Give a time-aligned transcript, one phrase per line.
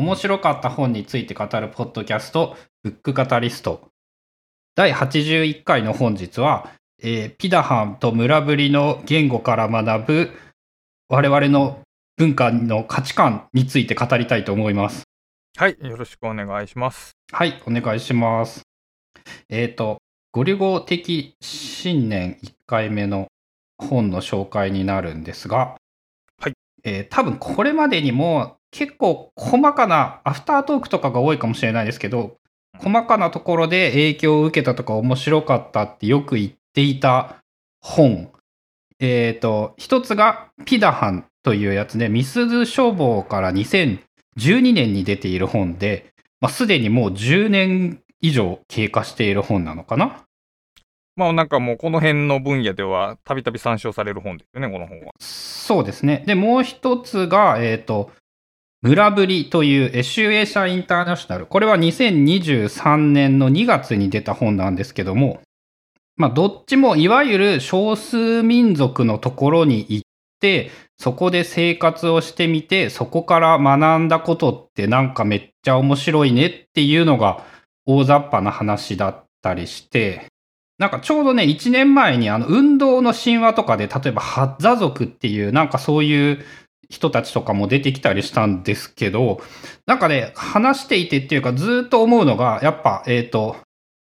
[0.00, 3.90] 面白かった本について語るポッドキャスト、ブックカタリスト。
[4.74, 6.70] 第81回の本日は、
[7.02, 10.30] えー、ピダハンと村ぶりの言語から学ぶ
[11.10, 11.80] 我々の
[12.16, 15.02] 文化の価値観について語りたいと思います。
[15.58, 17.12] はい、よろしくお願いします。
[17.30, 18.62] はい、お願いします。
[19.50, 19.98] えっ、ー、と、
[20.32, 23.26] ゴリゴ的新年1回目の
[23.76, 25.76] 本の紹介になるんですが、
[26.40, 26.54] はい。
[26.84, 32.36] えー、多分これまでにも結構細かなアフタートークとかが多いかもしれないですけど、
[32.78, 37.36] 細かなところで影響を受けたとか面白かったってよく言っていた
[37.80, 38.30] 本。
[39.00, 50.24] えっ、ー、と、一つがピダハンというやつで、ミスズ消防から2012年に出ている本で、まあ、すでにもう10年以上経過している本なのかな
[51.16, 55.12] まあなんかもうこの辺の分野ではたびたび参照される本ですよね、この本は。
[55.18, 56.24] そうですね。
[56.26, 58.10] で、もう一つが、えっ、ー、と、
[58.82, 61.44] 村ぶりというエシュエシャインターナショナル。
[61.44, 65.40] これは2023年の2月に出た本なんですけども、
[66.16, 70.02] まあどっちもいわゆる少数民族のところに行っ
[70.40, 77.44] て、そこで生活をしてみて、そこから学んだことってなんかめっちゃ面白いねっていうのが
[77.84, 80.26] 大雑把な話だったりして、
[80.78, 86.44] なんかちょうどね、1年前にあの運動の神話とかで、例えばハッザ族っていうなんかそういう
[86.90, 89.40] 人たちとかも出てきたりしたんですけど、
[89.86, 93.56] なんかね、話していてっていうかずっと思うのが、やっぱ、えっ、ー、と、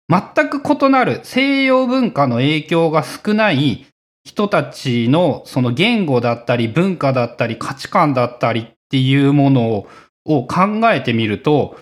[0.08, 3.86] 全く異なる西洋文化の影響が少ない
[4.24, 9.86] 人たちのその言語だったり文化だったり価値観だったりっていうもの
[10.26, 11.78] を考えてみると、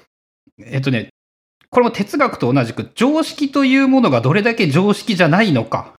[0.60, 1.08] えっとね、
[1.70, 5.94] これも哲学と同じく常識というものがどれだけ常識じゃないのか。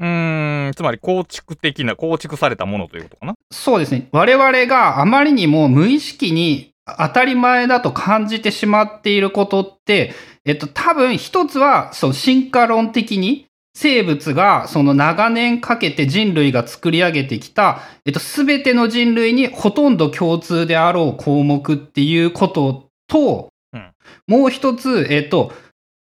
[0.00, 3.34] うーん、つまり構築的な、構築されたものということかな？
[3.50, 4.08] そうですね。
[4.12, 10.12] 我々があまりにも無意識に当たり前だと感じてしまっていることって、
[10.44, 13.46] えっと、多分一つは、その進化論的に、
[13.76, 23.90] 生物がその長年かけて人類が作り上げてきた、えっと、すべての人類にほとんど共通であろう項目っていうことと、うん、
[24.28, 25.52] もう一つ、えっと、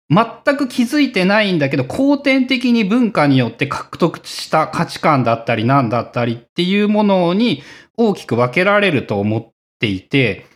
[0.10, 7.62] 全く気づいてないんだけど、後天的に文化によって獲得した価値観だったりなんだったりっていうものに
[7.96, 9.48] 大きく分けられると思っ
[9.80, 10.48] ていて、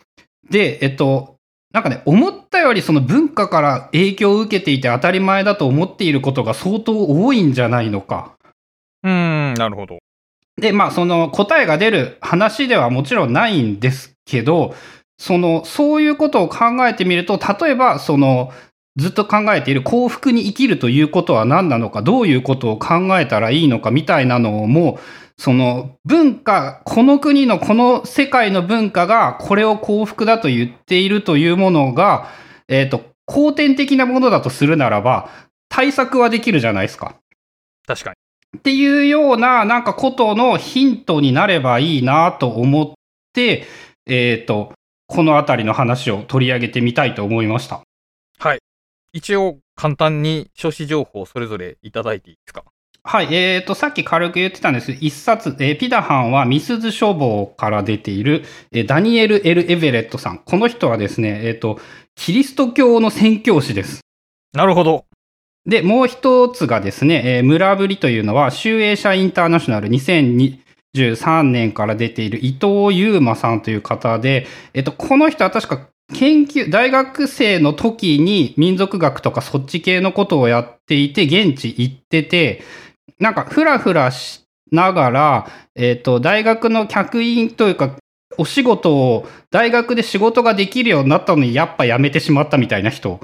[0.50, 1.36] で、えっと、
[1.72, 8.36] なんかね、思ったよりその文化から影響を受けていて当たり前だと思っていることが相当多いんじゃないのか。
[9.02, 9.98] うーん、なるほど。
[10.56, 14.74] で、まあその答えが出る話ではもちろんないんですけど、
[15.18, 18.52] その、そういうことを考えてみると、例えばその、
[18.96, 25.00] ずっと考えている幸福に生きるということは何なのか、どういうことを考えたらいいのかみたいなのも、
[25.36, 32.28] その文化、この国のこの世界の文化がこれを幸福だと言っているというものが、
[32.68, 35.28] えっ、ー、と、後天的なものだとするならば、
[35.68, 37.16] 対策はできるじゃないですか。
[37.86, 38.58] 確かに。
[38.58, 42.92] っていうような、なんかことのヒントになればいいなと思っ
[43.32, 43.66] て、
[44.06, 44.72] えっ、ー、と、
[45.08, 47.82] このあたりの話を取り上げてみたいと思いました。
[49.14, 49.18] はい。
[49.18, 52.64] 一応、簡単に書誌情報それぞれいただいていいですか？
[53.06, 53.34] はい。
[53.34, 54.92] えっ、ー、と、さっき軽く言ってたんです。
[54.92, 60.38] 一冊、えー、ピダハンはミスズ書房から出ている、えー、ダニエル・エル・エベレットさん。
[60.38, 61.78] この人はですね、えっ、ー、と、
[62.14, 64.00] キリスト教の宣教師です。
[64.54, 65.04] なるほど。
[65.66, 82.62] で、もう一つがですね、えー、村ぶりというのは、集英社インターナショナル2023年から出ている伊藤優馬さんという方で、えっ、と、この人は確か研究、大学生の時に民族学とかそっち系のことをやっていて、現地行ってて、
[83.18, 87.96] なんかふらふらしながら、えっ、ー、と、大学の客員というか、
[88.38, 93.20] お仕事を、大学で仕事ができるようになったのに、やっぱ辞めてしまったみたいな人。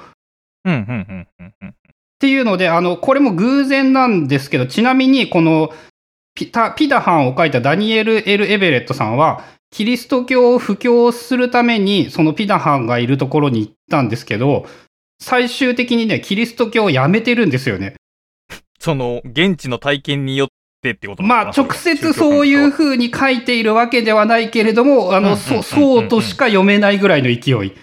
[0.65, 1.69] うん、うん、うん、うん。
[1.69, 1.73] っ
[2.19, 5.73] ていうので、あの、これも偶然なんですけど、ちなみに、この
[6.35, 14.67] ピ、ピダハンを書いたダニエル・エル・エベレットさんは、キリスト教を布教するために、そのピダハンがいるところに行ったんですけど、
[15.19, 17.95] 最終的にね、キリスト教をやめてるんですよね。
[18.79, 20.47] その、現地の体験によっ
[20.81, 27.73] てってことまあ、直接そういう風に書いているわけではないけれども、あの、そ、そうとしか読めないぐらいの勢い。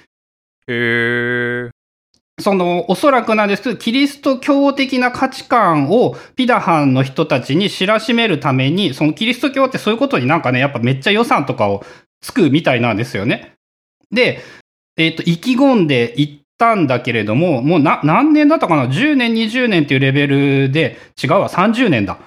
[0.66, 1.77] へー。
[2.38, 11.84] その、おそらくなんですけど、キリスト教的な価値観をピダハンの人たちに知らしめるために、そのキリスト教ってそういうことになんかね、やっぱめっちゃ予算とかを
[12.20, 13.54] つくみたいなんですよね。
[14.12, 14.40] で、
[14.96, 22.18] えっ、ー、と、意気込んで行ったんだけれども、もう、何年だったかな ?10 年、20年っていうレベルで、違うわ、30年だ。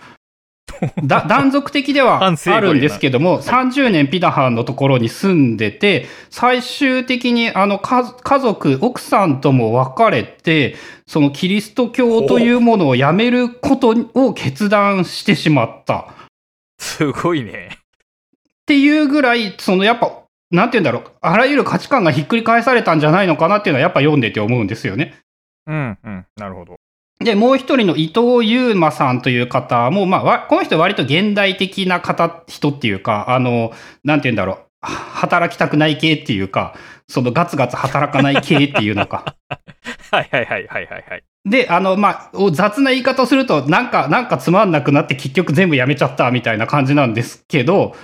[1.04, 10.76] だ断続的ではあるんですけども、30年ピダハンのところに住んでて、最終的にあの家家族、奥さんとも別れて、
[11.06, 16.08] そのキリスト教というものをやめることを決断してしまった。
[16.80, 17.70] すごいね。
[17.74, 20.12] っていうぐらい、そのやっぱ、
[20.52, 25.16] なんて言うんだろう、あらゆる価値観がひっくり返されたんじゃないのかなっていうのはやっぱ読んでて思うんですよね。
[25.68, 26.26] うん、うん。
[26.38, 26.81] なるほど。
[27.24, 33.72] で、もう一人の伊藤優馬さんという方も、まあわ、この人割と現代的な方、人っていうか、あの、
[34.04, 36.76] なんて言うんだろう、は働きたくない系っていうか、
[37.08, 39.36] そのガツガツ働かない系っていうのか。
[40.12, 41.24] はいはいはいはいはいはい。
[41.46, 47.96] で、あの、まあ、お雑な言い方をすると、なんか、なんかつまんなくなって結局全部やめちゃったみたいな感じなんですけど、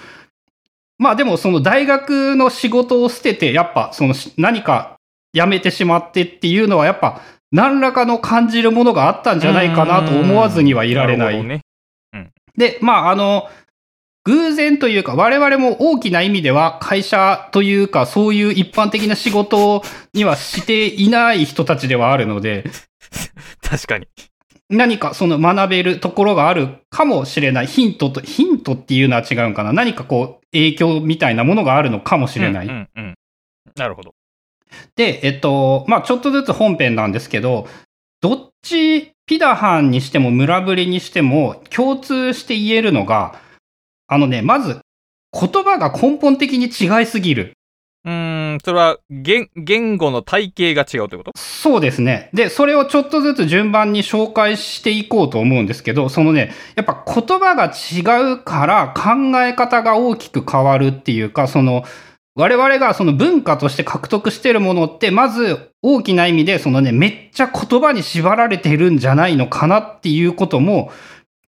[0.98, 4.98] まあでもその大学の仕事を捨てて、やっぱそのし何か
[5.34, 7.22] 辞めてしまってっていうのはやっぱ
[7.52, 11.34] 何らかの感じるものがあったんじゃないかなと思わずにはいられない。
[11.34, 11.62] るほどね。
[12.58, 13.48] で、まああの、
[14.26, 19.84] 偶然というか我々も大きな意味では会社というかそういう一般的な仕事
[20.14, 22.66] にはしていない人たちではあるので、
[23.62, 24.08] 確かに。
[24.70, 27.68] 何かその学べるところがあるかもしれない。
[27.68, 29.72] ヒントと、ヒントっていうのは違うんかな。
[29.72, 32.68] 何かこう、影響みたいなものがあるのかもしれない。
[32.68, 33.14] うんうんうん。
[33.78, 34.14] なるほど。
[34.96, 37.68] で、えっと、まあちょっとずつ本編なんですけど、
[38.22, 43.40] どっち、ピダハンにしても村ぶりにしても共通して言えるのが、
[44.08, 44.80] あのね、まず、
[45.34, 47.54] 言葉が根本的に違いすぎる。
[48.06, 51.32] うーん、それは言、言語の体系が違うということ？
[51.36, 52.30] そうですね。
[52.34, 61.84] で、それをちょっとずつ順番に紹介していこうと思うんですけど、そのね、やっぱ言葉が違うから考え方が大きく変わるっていうか、その、
[62.38, 70.92] 我々がその文化として獲得してるものって、まず大きな意味で、そのね、めっちゃ言葉に縛られてるんじゃないのかなっていうことも、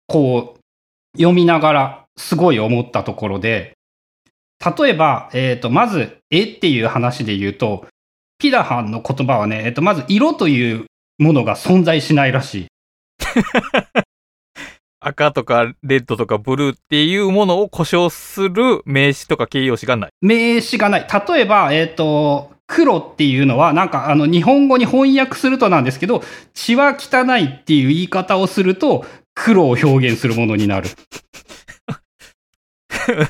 [0.07, 3.73] こう、読みながらすごい思ったところで、
[4.77, 7.85] 例えば、えっ、と、まず、絵っていう話で言うと、
[8.39, 10.85] ピダハンの言葉はね、えっと、まず色という
[11.17, 12.67] ものが存在しないらしい。
[14.99, 20.11] 赤とかレッドとかブルーっていうものを呼称する名詞とか形容詞がない。
[20.21, 21.07] 名詞がない。
[21.27, 26.21] 例えば、えっ、と、黒っていうのは、なんかあの、日本語に翻訳するとなんですけど、
[26.53, 30.89] 血は汚いっていう言い方をすると、黒を表現するものになる。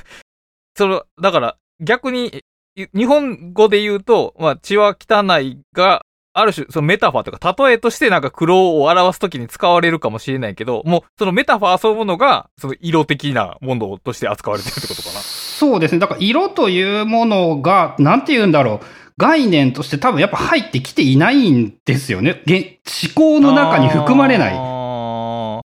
[0.75, 2.43] その、だから逆に、
[2.75, 6.05] い日本語で言うと、まあ血は汚いが、
[6.39, 15.19] ある種、そのメタファーとか、例えとしてなんか黒を表すときに使われるかもしれないけど、もう、そのメタファーそのものが、その色的なものとして扱われてるってことかな。
[15.19, 15.99] そうですね。
[15.99, 18.85] だから色というものが、なんて言うんだろう。
[19.17, 22.41] 概念として多分やっぱ入ってきていないんですよね。
[22.45, 24.53] げ思考の中に含まれない。
[24.53, 25.61] も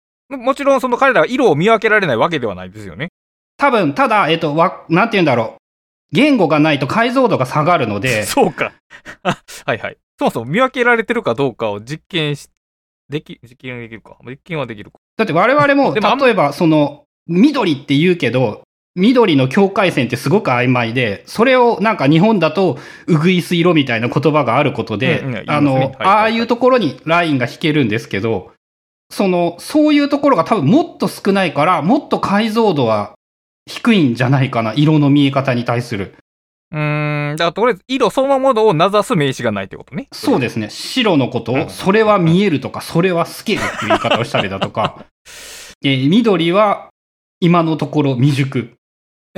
[0.55, 3.09] ちろんその彼らは色を見分けられないわけではないですよね。
[3.57, 5.61] 多分、ただ、えっと、わ、なんて言うんだろう。
[6.13, 8.73] 言語がないと解像度が下がるので、 そうか。
[9.65, 9.97] はいはい。
[10.21, 12.47] そもそも見分けられてるかどうかを実験し、
[13.09, 14.17] でき、実験できるか。
[14.23, 14.99] 実験はできるか。
[15.17, 18.61] だって我々も、例えば、その、緑って言うけど、
[18.95, 22.77] 緑の境界線ってすごく曖昧で、それをなんか日本だと、
[23.07, 28.51] うぐいす色みたいな言葉があることで、うんうん言いますねあの、はいはいはいああいうところにラインが引けるんですけど、
[29.09, 33.13] その、そういうところが多分もっと少ないから、もっと解像度は
[33.67, 36.13] 低いんじゃないかな、色の見え方に対する。
[36.71, 37.20] うーん。
[37.35, 40.07] だからとりあえず色そのものを名指す名詞がないってことね。
[40.11, 40.69] そうですね。
[40.69, 45.05] 白のことうんを、それは見えるとか、それは透けるっていう言い方をしたりだとか、
[45.83, 46.89] えー緑は
[47.39, 48.73] 今のところ未熟。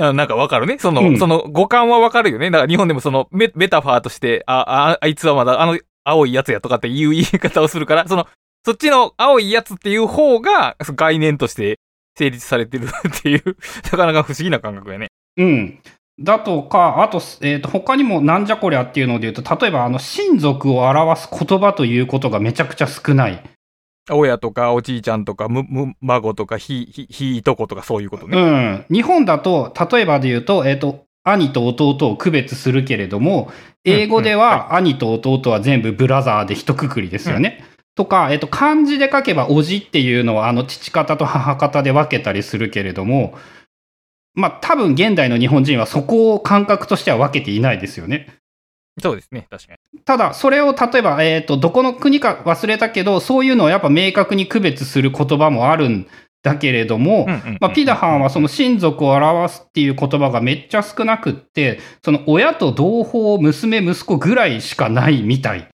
[0.00, 0.78] あなんかわかるね。
[0.78, 2.50] その、うんその五感はわかるよね。
[2.50, 8.26] だから日本でもそのメメタファーとして、あ、あ、あいつはまだあの青いやつやとかっていう言い方をするから、その、
[8.64, 11.78] そっちの青いやつっていう方が概念として
[12.18, 13.56] 成立されてるっていう、
[13.90, 15.08] なかなか不思議な感覚やね。
[15.36, 15.80] うん。
[16.20, 23.42] だとか、あと、えっ、と、他にもなんじゃこりゃっていうので言うと、例えば、あの、親族を表す言葉ということがめちゃくちゃ少ない。
[24.10, 28.38] 親とかおじいちゃんとか、む、む、孫とか、ひ、ひ、ひいとことかそういうことね。
[28.38, 28.84] うん。
[28.94, 33.50] 日本だと、例えばで言うと、えっ、と、兄と弟を区別するけれども、
[33.84, 37.64] 英語でうんうんは兄と弟は全部ブラザーで一括りですよね。
[37.96, 43.34] とか、えっ、と、漢字で書けば、おじっていうのは、あの、父方と母方で分けたりするけれども、
[44.34, 48.28] まあ、多分現代の日本人はそこを感覚としては分けていないですよね。
[49.02, 49.46] そうですね。
[49.50, 50.00] 確かに。
[50.00, 56.06] ただ、それを例えば、えっ、と、どこの国か忘れたけど、そういうのをやっぱ明確に区別する言葉もあるん
[56.42, 57.26] だけれども、
[57.74, 65.68] ピダハンはその親族を表すっていう言葉がめっちゃ少なくって、その親と同胞、娘、息子ぐらいしかないみたい。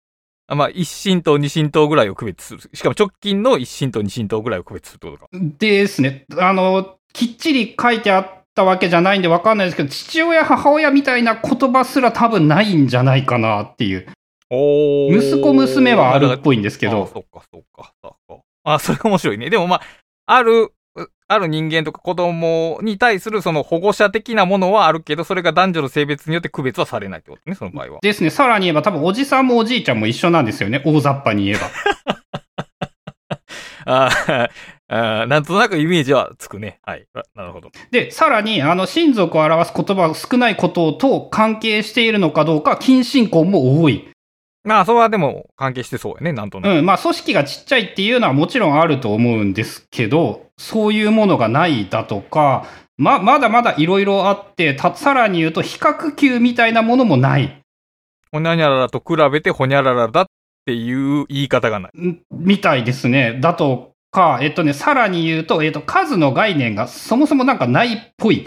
[0.47, 2.61] あまあ、一神と二神とぐらいを区別する。
[2.73, 5.29] しかも直近の一神と二神とぐらいを区別するってことか。
[5.59, 6.25] ですね。
[6.39, 14.07] あの、きっちり書いてあったわけじゃないんでわかんないですけど、父親、母親みたいな言葉すら多分ないんじゃないかなっていう。
[14.51, 18.43] お息子、娘はあるっぽいんですけあど、そっか、そっか、そっか。
[18.65, 19.49] あ、それ面白いね。
[19.49, 19.83] でもまあ、
[20.27, 20.73] ある、
[21.29, 27.99] ある人間とか子供に対するその保護者的なものはあるけど、それが男女の性別によって区別はされないってことね、その場合は。
[28.03, 28.31] ですね。
[28.31, 30.83] さらに言えば多分おじさんもおじいちゃんも一緒なんですよね。
[30.85, 32.20] 大雑把に言えば。
[33.87, 36.81] なんとなくイメージはつくね。
[36.85, 37.07] はい。
[37.15, 37.71] あなるほど。
[37.91, 44.09] で、さらに、あの、親族を表す言葉が少ないことと関係しているのかどうか、近親婚も多い。
[44.63, 46.79] まあ、それはでも関係してそうやね、なんとなく。
[46.79, 52.67] うん、まあ、組織がちっちゃいっていうのはもちろんあると思うんですけど、そういうものがないだとか、
[52.99, 57.63] ま、まだまだいろいろあって、た、さらに言うと、比較級みたいなものもない。
[58.33, 60.27] ほにゃにゃららと比べてほにゃららだっ
[60.71, 61.99] ていう言い方がない。
[61.99, 63.39] んみたいですね。
[63.41, 68.47] だとか、えっとね、さらに言うと、えっと、数の概念がそもそもなんかないっぽい。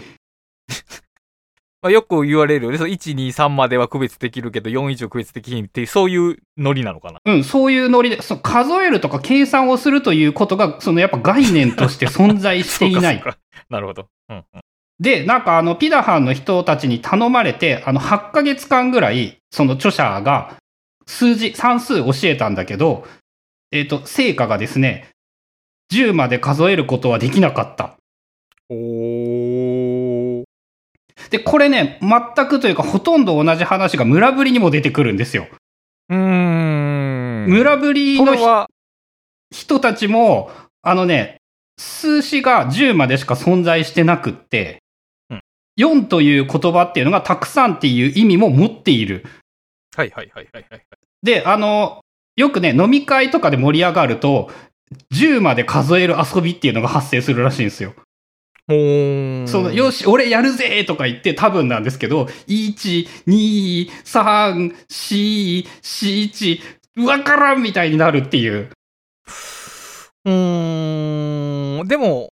[1.82, 2.78] まあ、よく言われるよね。
[2.78, 7.20] そう1、2、3までは区別できるけど、4以上区別できひんっていう、そういうノリなのかな。
[7.26, 13.22] うん、そういうノリで、そう数えるとか計算をするということが、そのやっぱ概念として存在していない
[13.68, 14.06] なるほど。
[14.30, 14.44] うんうん。
[14.98, 20.56] で、なんかあの、ピダハンの人たちに頼まれて、あの、8ヶ月間ぐらい、その著者が
[21.06, 23.06] 数字、算数教えたんだけど、
[23.70, 25.08] えっ、と、成果がですね、
[25.92, 27.96] 10まで数えることはできなかった。
[28.70, 30.44] おー。
[31.30, 35.46] で、これね、全くというか、ほとんど同じ話が村ぶりにも出てくるんですよ。
[36.08, 37.46] うーん。
[37.48, 38.68] 村ぶりの
[39.50, 40.50] 人たちも、
[40.82, 41.38] あのね、
[41.78, 44.82] 数詞が10までしか存在してなくって、
[45.30, 45.40] うん
[45.76, 49.26] 4という言葉っていうのがたくさんっていう意味も持っている。
[49.96, 50.86] はいはいはいはいはい。
[51.24, 52.00] で、あの、
[52.36, 54.50] よくね、飲み会とかで盛り上がると、
[55.12, 57.94] 10まで数える遊びっていうのが発生するらしいんですよ。
[58.68, 58.72] そ
[59.62, 66.60] の、よし、俺やるぜとか言って多分なんですけど、1、2、3、4、4、
[66.96, 68.70] 1、わからんみたいになるっていう。
[70.26, 71.88] うーん。
[71.88, 72.28] でも、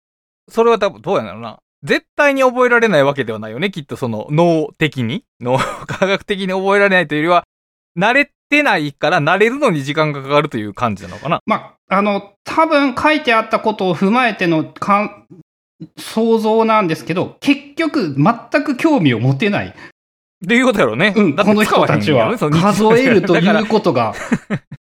[0.48, 1.58] それは多分どうやろうな。
[1.82, 3.70] 絶対に覚えられないわけではないよね。
[3.70, 7.44] きっとその脳的に、脳科学的に覚えられないというよりは、
[7.98, 11.40] 慣れてないから慣れるのに時間がかかるという感じなのかな。
[11.46, 15.26] まあ、あの、多分書いてあったことを踏まえてのかん
[15.96, 19.68] 想像なんですけど、結局全く興味を持てない。
[19.68, 19.72] っ
[20.46, 21.14] ていうことやろうね。
[21.16, 24.12] うん、この人たちは数えるということが。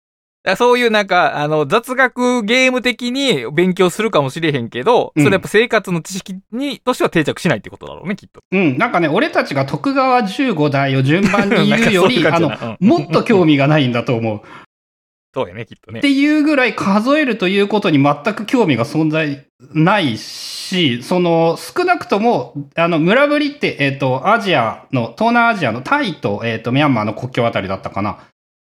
[0.56, 8.42] そういうなんか、あの、雑学ゲーム的に勉強するかもしれへんけど、うんそれやっぱ生活の知識に、としては定着しないってことだろうね、きっと。
[8.52, 14.42] うん、なんかね、俺たちが徳川15代を順番に言うより、 あのもっと興味がないんだと思う。
[15.36, 16.02] そうやね、きっとねっ。
[16.02, 28.20] ていうぐらい数えるということに全く興味が存在ないし、その少なくとも、あの、村ぶりって、えっ、と、アジアの、東南アジアのタイと、えっ、と、ミャンマーの国境あたりだったかな。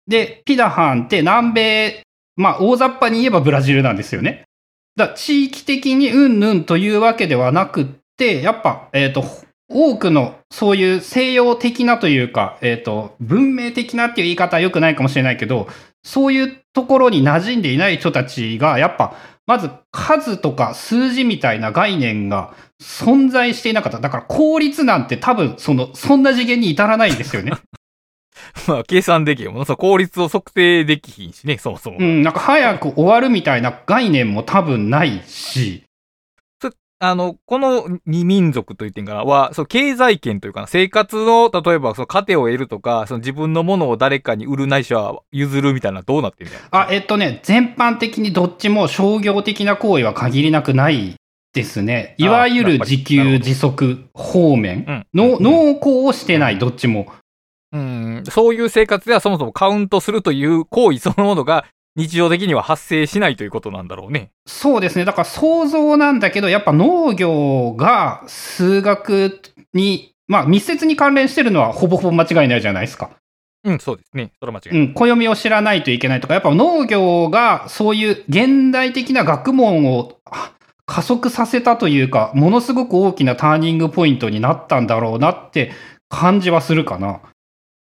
[0.08, 2.04] で、ピダハンって南米、
[2.36, 4.44] まあ、大雑把に言えばブラジルなんですよね。
[4.96, 7.86] だ地域的にうんぬんというわけではなくっ
[8.18, 9.24] て、やっぱ、えっ、と、
[9.70, 15.68] 多くのそういう西洋的なというか、えっ、と、文明的なっていう言い方は良くないかもしれないけど、
[16.04, 24.00] そういうところに馴染んでいない人たちが、やっぱ、まず数とか数字みたいな概念が存在していなかった。
[24.00, 27.54] だから効率なんて多分、その、そんな次元に至らないんですよね。
[28.67, 31.98] まあ、計算できへんもの効率を測定できひんしね、そもそも。
[32.00, 35.84] うん、なんか早く終わるみたいな概念も多分ないし、
[37.00, 46.60] あの、この二民族と言ってんかな、は、その経済圏というかな、生活の、例えば、その糧を得るとか、その自分のものを誰かに売るないしは譲るみたいな、どうなってんだよ。
[46.72, 51.15] あ、えっとね、全般的にどっちも商業的な行為は限りなくない
[51.53, 52.15] ですね。
[52.17, 57.13] いわゆる自給自足方面のうんうん農耕をしてない、どっちも。
[57.77, 61.65] うん、そういう生活ではそもそもカウントするという行為そのものが
[61.98, 64.29] 日常的には発生しないということなんだろうね。
[64.46, 65.03] そうですね。
[65.03, 69.41] だから想像なんだけど、やっぱ農業が数学
[69.74, 73.10] に、まあ密接に関連してるのはほぼほぼ間違いないじゃないですか。
[73.63, 74.31] うん、そうですね。
[74.39, 74.88] それは間違いない。
[74.88, 80.53] うん、暦を知らないといけないとか、やっぱ農業がそういう現代的な学問をあ
[80.86, 85.72] 加速させたというか、ものすごく大きなターニングポイントになったんだろうなって
[86.10, 87.22] 感じはするかな。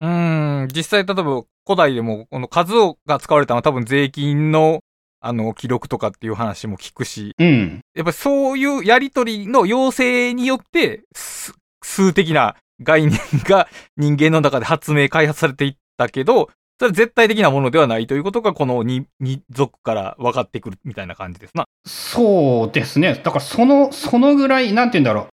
[0.05, 4.81] うん、実際例えば古代でもこの数をが使われたのは多分税金の
[5.27, 7.81] あの記録とかっていう話も聞くし、うん。
[7.95, 21.65] やっぱりそういうやりとりの要請によって、す数的な概念が人間の中で発明、開発されていったけど、それは絶対的なものではないということが、この二、二族から分かってくるみたいな感じですな。
[21.87, 23.15] そうですね。
[23.15, 25.29] だからその、そのぐらい、なんて言うんだろう。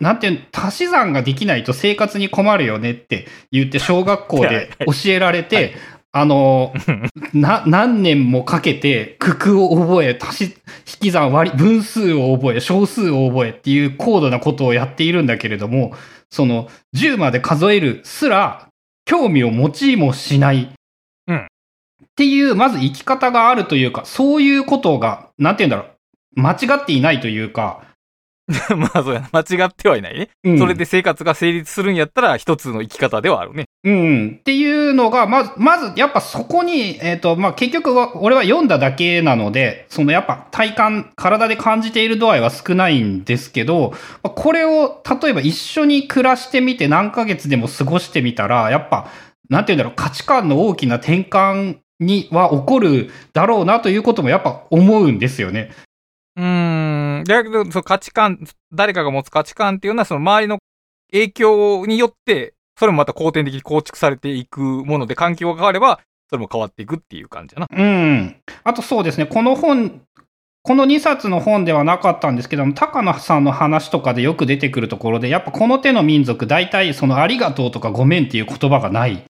[0.00, 5.74] なんていう足し算ができないと生活に困るよねって言って小学校で教えられて、
[6.12, 6.72] あの、
[7.34, 15.94] な、何年もかけて、九九を覚え、足し、引き算割り、分数を覚え、小数を覚えっていう高度なことをやっているんだけれども、
[16.30, 18.68] その、10まで数えるすら、
[19.04, 20.70] 興味を持ちもしない。
[21.28, 21.36] うん。
[21.36, 21.48] っ
[22.16, 25.92] ていう、まず生き方があるというか、そういうことが、なんて言うんだろ
[26.36, 27.82] う、間違っていないというか、
[28.76, 29.28] まあそうやな。
[29.32, 30.28] 間違ってはいないね。
[30.44, 33.64] うんそれで生活が成立するんやったら、一つの生き方ではあるね。
[33.82, 34.36] うん。
[34.38, 43.90] っていうのが、まず、まず、やっぱそこに、えっ、と、まあ、結局は、俺は読んだだけなので、そのやっぱ体感、体で感じている度合いは少ないんですけど、
[44.22, 49.08] まあこれを、例えば一緒に暮らしてみて何ヶ月でも過ごしてみたら、やっぱ、
[49.48, 55.70] なんて言うんだろう、価値観の大きな転換には起こるだろうなということもやっぱ思うんですよね。
[56.36, 57.24] うん。
[57.26, 60.58] だけど、その価値観、誰かが持つ価値観っていうのは、その周りの
[61.10, 67.68] 影響によって、それもまた後天的に構築されていくもので、環境が変われば、それも変わっていくっていう感じやな。
[67.70, 68.36] うん。
[68.64, 70.02] あとそうですね、この本、
[70.62, 79.24] この2冊の本ではなかったんですけども、高野さんの話とかでよく出てくるところで、やっぱこの手の民族、大体そのありがとうとかごめんっていう言葉がない。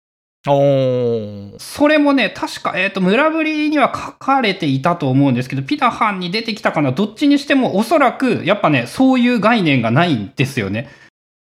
[0.46, 1.58] おー。
[1.58, 10.90] それもね、確か、えっ、と、村ぶりには書かれていたと思うんですけど、ピタハンに出てきたかな、どっちにしてもおそらく、やっぱね、そういう概念がないんですよね。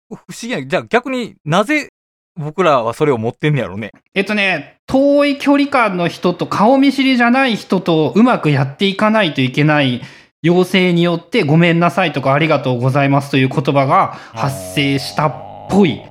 [0.08, 0.64] 不思議な。
[0.64, 1.88] じゃあ逆になぜ
[2.36, 3.90] 僕らはそれを持ってんねやろね。
[4.14, 10.02] えっとね、遠い距離感の人と顔見知りじゃない人とうまくやっていかないといけない
[10.42, 15.34] 要請によってごめんなさいとかありがとうございますという言葉が発生したっ
[15.70, 16.02] ぽい。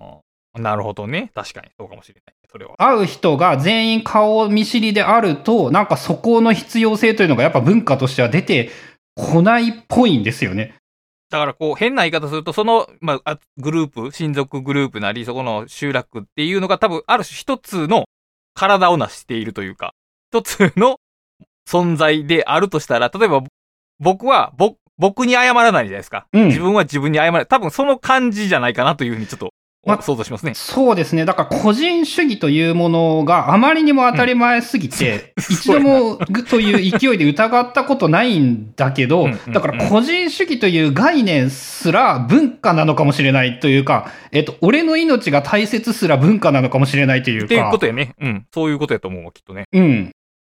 [0.56, 1.32] なるほどね。
[1.34, 1.70] 確かに。
[1.78, 2.36] そうかもしれない。
[2.52, 2.76] それは。
[2.78, 8.70] 会う人が全員顔見知りであると、なんかそこの必要性というのがやっぱ文化としては出て
[9.16, 10.76] こないっぽいんですよね。
[11.30, 18.06] だからこう変な言い方すると、その、まあ、あグループ、親族グループなり、そこの集落っていうのが多分ある種一つの
[18.54, 19.94] 体を成しているというか、
[20.32, 20.98] 一つの
[21.68, 23.44] 存在であるとしたら、例えば
[24.00, 26.28] 僕は、ぼ、僕に謝らないじゃないですか。
[26.34, 27.46] うん自分は自分に謝らない。
[27.46, 29.52] 多分その感じじゃないかなというふうにちょっと
[29.84, 30.54] ま想像しますね。
[30.54, 31.26] そうですね。
[31.26, 47.72] だから個人主義というものがあまりにも当たり前すぎて、うん一度もぐという勢いで疑ったことないんだけどだから個人主義という概念すら文化なのかもしれないというか、えっと、俺の命が大切すら文化なのかもしれないというっていうか。
[47.72, 48.14] ことやね。
[48.20, 48.46] うん。
[48.54, 49.66] そういうことやと思うわ、きっとね。
[49.74, 50.12] うん。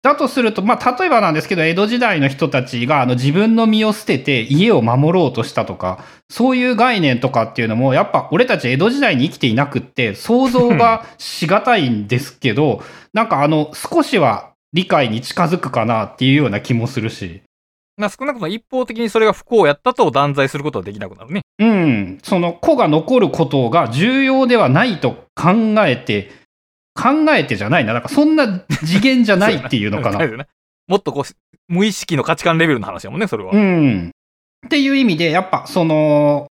[0.04, 12.82] だとすると、まあ、例えばなんですけど、江戸時代の人たちが、あの、自分の身を捨てて家を守ろうとしたとか、そういう概念とかっていうのも、やっぱ俺たち江戸時代に生きていなくって、想像が しがたいんですけど、
[13.14, 17.42] なんかあの、少しは理解に近づくかなっていうような気もするし。
[17.98, 21.42] まあ少なくとも一方的にそれが不幸やったと断罪することはできなくなるね。
[21.60, 22.18] うん。
[22.24, 26.32] その子が残ることが重要ではないと考えて、
[26.94, 27.94] 考えてじゃないな。
[27.94, 30.46] なんかそんな次元じゃないっていうのかな。
[30.88, 31.24] もっとこう、
[31.68, 33.52] 無意識の価値観レベルの話やもんね、それは。
[33.54, 34.12] うん。
[34.66, 36.48] っていう意味で、やっぱ、その、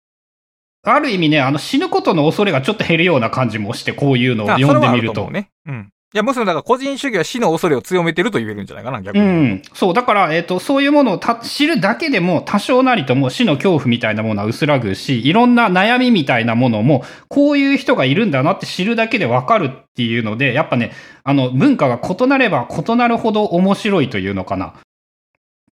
[0.85, 5.33] ある意味ね、あの、死ぬことの恐れがちょっと減るような感じもして、こういうのをあ読んでみるとそれはあと。
[5.33, 5.51] ね。
[5.67, 5.91] うん。
[6.15, 9.27] いや、むしろだから個人主義は死の恐れを強めてると言えるんじゃないかな、逆にう。
[9.27, 9.63] ん。
[9.75, 9.95] そう。
[9.95, 20.93] だから、えっ、と、そういうものを知るだけでも、多少なりとも死の恐怖みたいなものは薄らぐし、いろんな悩みみたいなものも、こういう人がいるんだなって知るだけでわかるっていうので、やっぱね、
[21.25, 24.69] あの、文化が異なれば異なるほど面白いというのかな。
[24.69, 24.73] っ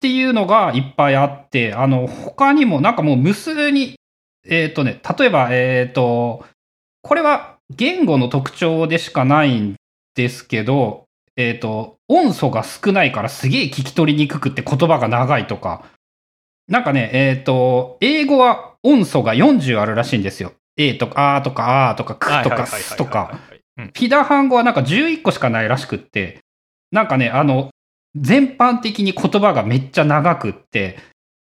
[0.01, 3.97] ていうのがいっぱいあって、あの、他にもなんかもう無数に、
[4.49, 6.47] えっ、とね、例えば、えっ、と、
[7.03, 9.75] これは言語の特徴でしかないん
[10.15, 11.05] ですけど、
[11.37, 15.85] えっ、と、音素が少ないからすげえ聞き取りにくくって言葉が長いとか、
[16.69, 20.53] なんかね、えっ、と、英語は音素が40あるらしいんですよ。
[20.77, 23.39] A とか、あーとか、あーとか、くとか、すとか。。
[23.79, 23.91] うん。
[23.93, 26.41] ピダハン語はなんか11個しかないらしくって、
[26.91, 27.71] なんかね、あの、
[28.15, 30.99] 全般的に言葉がめっちゃ長くって、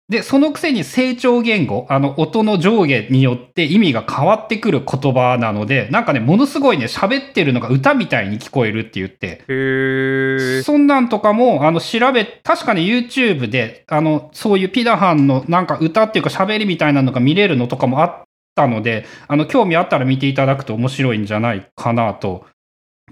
[0.08, 10.62] で、そのくせに成長言語、あの、音の上下によって意味が変わってくる言葉なので、なんかね、ものすごいね、喋ってるのが歌みたいに聞こえるって言って、へー。
[10.62, 18.22] そんなんとかも、あの、調べ、確かに YouTube で、あの、そういうピダハンのなんか歌っていうか喋りみたいなのが見れるのとかもあっ
[18.54, 22.46] たので、あの、興味あったら見ていただくと面白いんじゃないかなと。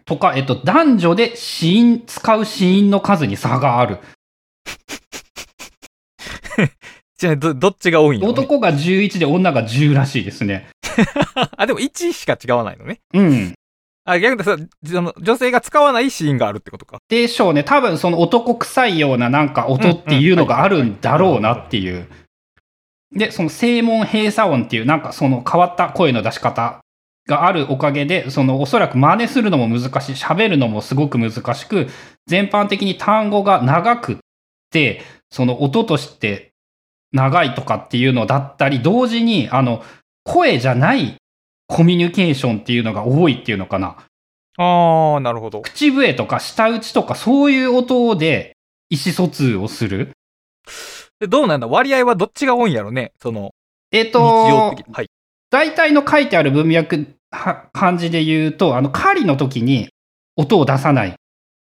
[0.07, 3.99] とか、えっと、男女で死因、使う死因の数に差がある。
[7.19, 10.69] ちなみにど、どっちが多いんやろ、ね、男が11で女が10らしいですね。
[11.57, 13.01] あ、でも1しか違わないのね。
[13.15, 13.55] うん。
[14.05, 16.99] あ、逆に言うとその女性が使わないシーンがあるってことか。
[17.09, 17.65] でしょうね。
[17.65, 22.07] 多分その男臭いようななんか音っていうのがあるんだろうなっていう。
[23.13, 26.81] で、その正門閉鎖音っていうなんかその変わった声の出し方
[27.27, 31.89] があるおかげで、そのおそらく真似するのも難しい、喋るのもすごく難しく、
[32.27, 34.17] 全般的に単語が長くっ
[34.71, 36.53] て、その音として
[37.13, 39.83] 長いとかっていうのだったり、同時にあの
[40.25, 41.17] 声じゃない
[41.67, 43.97] コミュニケーションっていうのが多いっていうのかな。
[44.59, 45.63] ああ、なるほど。
[45.63, 48.57] 口笛とか舌打ちとかそういう音で
[48.89, 50.13] 意思疎通をする。
[51.21, 51.69] で、どうなんだ？
[51.69, 53.13] 割合はどっちが多いんやろね？
[53.21, 53.53] その、
[53.91, 54.85] えっ、日常と。
[54.93, 55.09] はい。
[55.51, 59.89] 大体の書いてある文脈は漢字で言うと、あの、狩りの時に
[60.37, 61.15] 音を出さない。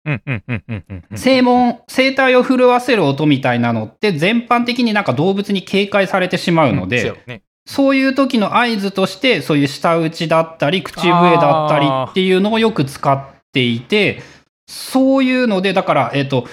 [0.05, 1.17] うん、うん、うん、うん、うんうん。
[1.17, 7.41] 声門、声帯を震わせる音みたいなのって全般的になんか動物に警戒されてしまうので、そうやろね。
[7.65, 14.21] そういう時の合図として、そういう舌打ちだったり、口笛だったりっていうのをよく使っていて、
[14.67, 16.47] そういうので、だから、えっ、と、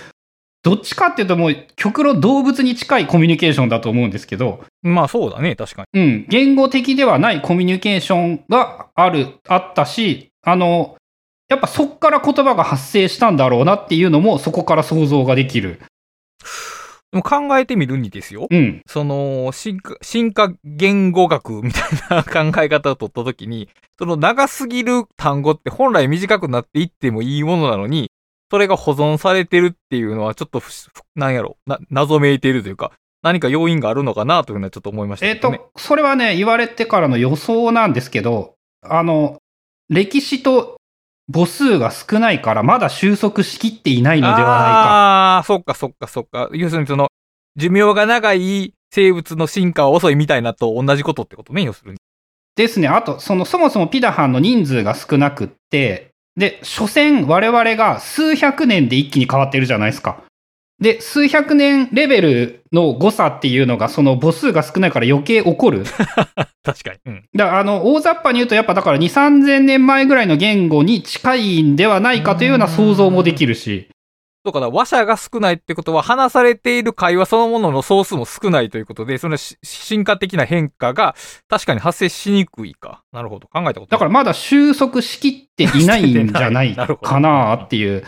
[0.63, 6.01] どっちかっていうともう極論動物に近いコミュニケーションだと思うんですけど、まあそうだね、確かに。
[6.01, 10.97] うん、言語的ではないコミュニケーションがある、あったし、あの、
[11.51, 15.81] やっぱそっから言葉が発生したんだろうなっていうのもそこから想像ができる。
[17.13, 18.47] でも考えてみるにですよ。
[18.49, 18.83] うん。
[18.87, 28.13] その、進化、進化言語学みたいな考え方を取ったときに、その長すぎる単語って本来短くなっていってもいいものなのに、
[28.49, 30.63] それが保存されてるっていうのはちょっと
[31.17, 35.59] なんやろ、な、謎めいているというか、何か要因があるのかなというのはちょっと思いましたえっ、けどね。
[35.59, 39.39] と、それはね、言われてからの予想なんですけど、あの、
[39.89, 40.80] 歴史と
[41.33, 44.49] 母数が少ないから、まだ収束しきっていないのではないか。
[44.49, 46.49] ああー、そっかそっかそっか。
[46.53, 47.09] 要するにその、
[47.57, 51.99] 寿命が長い生物の進化は遅いみたいなと同じことってことね、要するに。
[52.57, 52.89] ですね。
[52.89, 60.23] あと、その、そもそもピダハンの人数が少なくって、で、所詮我々が数百年で一気に変わってるじゃないですか。
[60.81, 65.85] で、数百年レベルの誤差っていうのが、その母数が少ないから余計起こる。
[66.65, 66.99] 確かに。
[67.07, 67.25] うん。
[67.35, 73.89] だからあの、大雑把に言うと、やっぱだから2、3000年前ぐらいの言語に近いんではないかというような想像もできるし。
[74.43, 81.15] そうかな、話者が少ないってことは、話されている会話そのものの総数も少ないということで、そのし進化的な変化が
[81.47, 83.03] 確かに発生しにくいか。
[83.13, 83.49] なるほど。
[83.49, 88.03] 考えたことだからまだ収束しきっていないんじゃないかなっていう。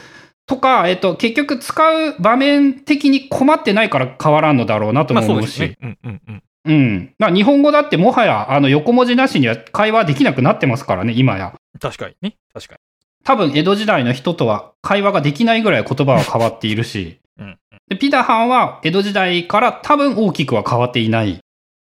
[0.47, 5.77] とか、えっと、結局使う場面的に困ってないから変わらんのだろうなとまも思うし。
[5.81, 7.15] うんうんうん。
[7.35, 11.55] 日本語だってもはや、あの、横文字なしには会話できなくなってますからね、今や。
[11.81, 12.37] 確かにね。
[12.55, 12.77] 確か
[13.25, 17.19] 多分、江戸時代の人とは会話ができないぐらい言葉は変わっているし。
[17.39, 21.41] うんでピダハンは江戸時代から多分大きくは変わっていない。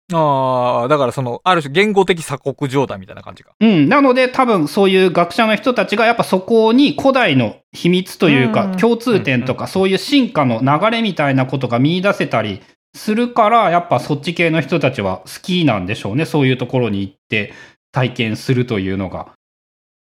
[0.10, 0.16] に。
[0.16, 3.52] ああ、だからその、ある種言語的鎖国状態みたいな感じか。
[3.60, 3.90] うん。
[3.90, 12.62] なので、多分そういう学者の人たちがやっぱそこに古代の秘密というかうん共通点とかそういう進化の流れみたいなことが見出せたり
[12.96, 16.26] するから、やっぱそっち系の人たちは好きなんでしょうね。
[16.26, 17.54] そういうところに行って
[17.92, 19.30] 体験するというのが。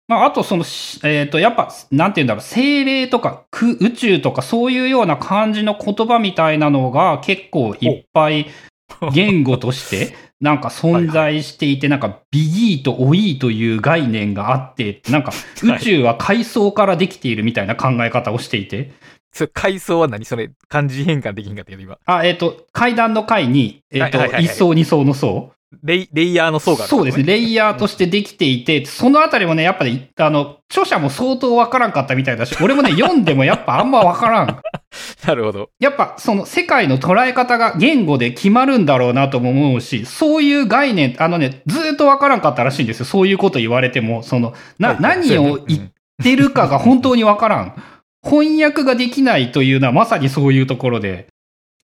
[0.09, 8.47] まあ、あとその、しえっ、と、やっぱ、なんて言うんだろう、精霊とか空宇宙とかそういうような感じの言葉みたいなのが結構いっぱい
[9.12, 18.92] 言語としてなんか存在していて、なんかビギーとオイーという概念があって、なんか宇宙は階層からできているみたいな考え方をしていて、
[19.33, 20.24] それ、階層は何？
[20.24, 21.98] それ、漢字変換できんかったけど、今。
[22.07, 24.44] あ、えっ、と、階段の階に、えっ、と、はいはいはいはい。
[24.44, 25.53] 一層二層の層。
[25.83, 27.25] レイ、レイヤーの層がある、そうですね。。
[27.25, 34.61] レイヤーとしてできていて、そのあたりもね、やっぱり、あの、著者も相当わからんかったみたいだし、俺もね、 読んでもやっぱあんまわからん。
[35.27, 35.71] なるほど。
[35.81, 43.07] やっぱその世界の捉え方が言語で決まるんだろうなとも思うし、そういう概念、あのね、ずーっとわからんかったらしいんですよ。
[43.07, 45.91] そういうこと言われても、その、な、はいはい何を言っ
[46.23, 47.75] てるかが本当にわからん。
[48.25, 51.29] 翻訳ができないというのはまさにそういうところで、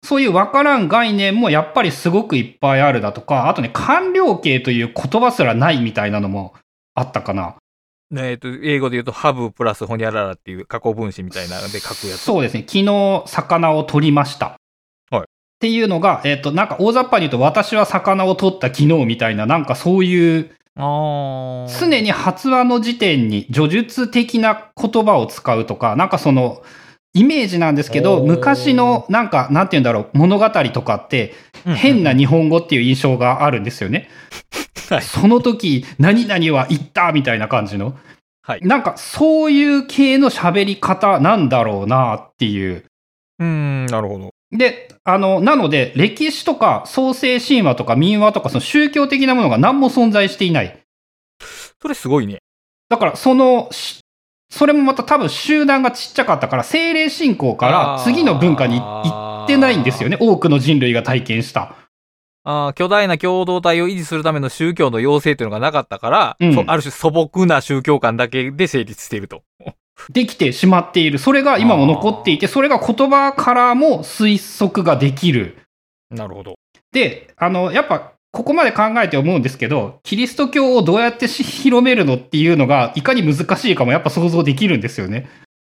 [0.03, 6.55] そういうわからん概念もやっぱりすごくいっぱいあるだとか、あとね、官僚形という言葉すらないみたいなのも
[6.95, 7.57] あったかな。
[8.15, 12.21] えっ、と、英語で言うと、ハブプラスホニャララっていう過去分詞みたいなので書くやつ。
[12.21, 12.61] そうですね。
[12.61, 14.57] 昨日、魚を取りました。
[15.11, 20.51] はいっていうのが、えっ、と、なんか大雑把に言うと、私は魚を取った昨日みたいな、なんかそういう。
[20.77, 26.63] 常に発話の時点に叙述的な言葉を使うとか、なんかその、
[27.17, 34.11] イメージなんですけど、昔の、なんか、なんて言うんだろう、物語とかって、変な日本語っていう印象があるんですよね。
[34.91, 37.95] はいその時、何々は言ったみたいな感じの。
[38.43, 42.85] はいなんか、そういう系の喋り方なんだろうなっていう。
[43.39, 44.31] うーん、なるほど。
[44.53, 50.79] で、あの、なので、歴史とか創世神話とか民話とか、その宗教的なものが何も存在していない。
[51.81, 52.41] それすごいね。
[52.91, 54.01] だからその、し
[54.49, 60.17] それもまた多分集団がちっちゃかったから、精霊信仰から次の文化に行ってないんですよね。
[60.21, 61.75] 多くの人類が体験した。
[62.49, 69.43] あー巨大な共同体を維持するための宗教の要請というのがなかったから、うんそある種素朴な宗教観だけで成立していると。
[70.11, 71.19] できてしまっている。
[71.19, 75.59] それが今も残っていて、それが言葉からも推測ができる。
[76.11, 76.55] なるほど。
[76.93, 85.27] で、あの、やっぱ、ここまで考えて思うんですけど、キリスト教をどうやってし広めるのっていうのが、いかに難しいかもやっぱ想像できるんですよね。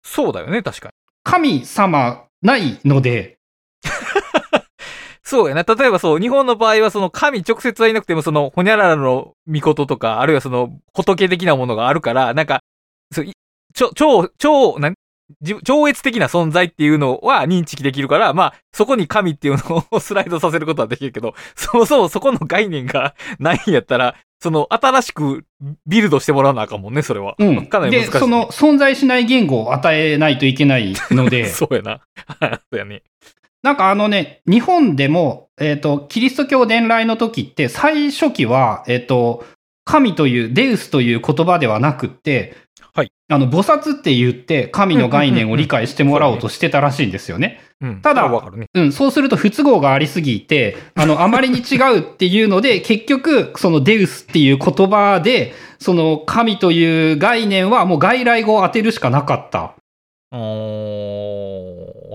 [0.04, 0.92] そうだよね、確かに。
[1.24, 3.38] 神様ないので、
[5.24, 5.64] そうやな。
[5.64, 12.60] 例えばそう、日本の場合はその神直接はいなくても、その、ほにゃららの御事とか、あるいはその、仏的なものがあるから、なんか、
[13.10, 13.32] そうい
[13.74, 15.01] 超、超、超、なん自
[15.64, 25.44] 超越的な存在っていうのは認知できるから、まあ、そこに神っていうのをスライドさせることはできるけど、そもそもそこの概念が ないんやったら、その、新しく
[25.86, 27.36] ビルドしてもらわなあかんもんね、それは。
[27.38, 27.60] うん。
[27.60, 28.18] で、かなり難しい。
[28.18, 32.00] その存在しない言語を与えないといけないので、 そうやな。
[32.40, 33.02] そうやね。
[33.62, 39.44] なんかあのね、日本でも、えっ、と、キリスト教伝来の時って、最初期は、えっ、と、
[39.84, 42.54] 神という、デウスという言葉ではなくって、
[42.94, 43.12] はい。
[43.28, 47.60] あの、菩薩って言って、神の概念を理解してもらおうとしてたらしいんですよね。
[47.80, 48.00] うん。
[48.02, 48.30] ただ。
[48.74, 59.74] うん、そうすると不都合がありすぎて、あの、あまりに違うっていうので、 結局、そのデウスっていう言葉で、その神という概念はもう外来語を当てるしかなかった。
[60.30, 61.62] おー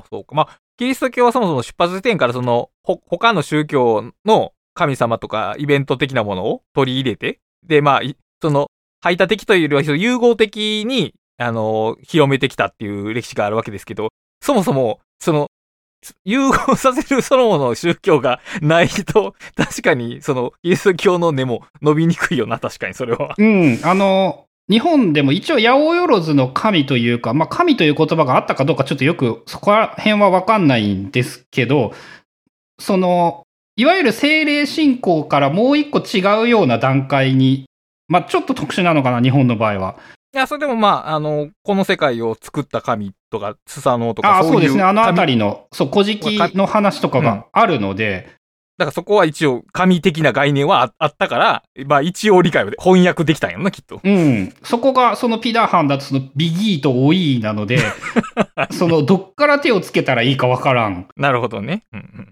[0.10, 0.36] そうか。
[0.36, 8.02] まあ、キリスト教はそもそも出発点からその、ほ、他の宗教の神様とかイベント的なものを取り入れて、で、まあ、
[8.42, 8.68] その、
[9.02, 14.10] 排他的というよりは融合的に、あの、広めてきたっていう歴史があるわけですけど、
[14.42, 15.48] そもそも、その、
[16.26, 23.36] 融合させるそのもの宗教がないと、 確かに、その、キリス教の根も伸びにくいよな、確かに、それは。
[23.38, 31.94] うん、あの、日本でも一応、八百万の神というか、まあ、神という言葉があったかどうかちょっとよく、そこら辺はわかんないんですけど、
[32.80, 33.47] その、
[33.78, 37.66] いわゆる精霊信仰からもう一個違うような段階に、
[38.08, 39.96] まあ、ちょっと特殊なのかな、日本の場合は。
[40.34, 44.82] いや、それでもまあ、あの、この世界を作った神とか、スサノオとか、ああ、そうですね。
[44.82, 48.28] あのあた神りの、そう、古事記の話とかがあるので、
[48.80, 54.02] だからそこは一応、神的な概念はああったから、まあ一応理解を翻訳できたんやろな、きっと。
[54.04, 54.54] うん。
[54.64, 57.80] そこが、そのピダーハンだと、そのビギーとオイーなので、
[58.72, 61.08] その、どっから手をつけたらいいかわからん。
[61.16, 61.84] なるほどね。
[61.92, 62.32] うんうん。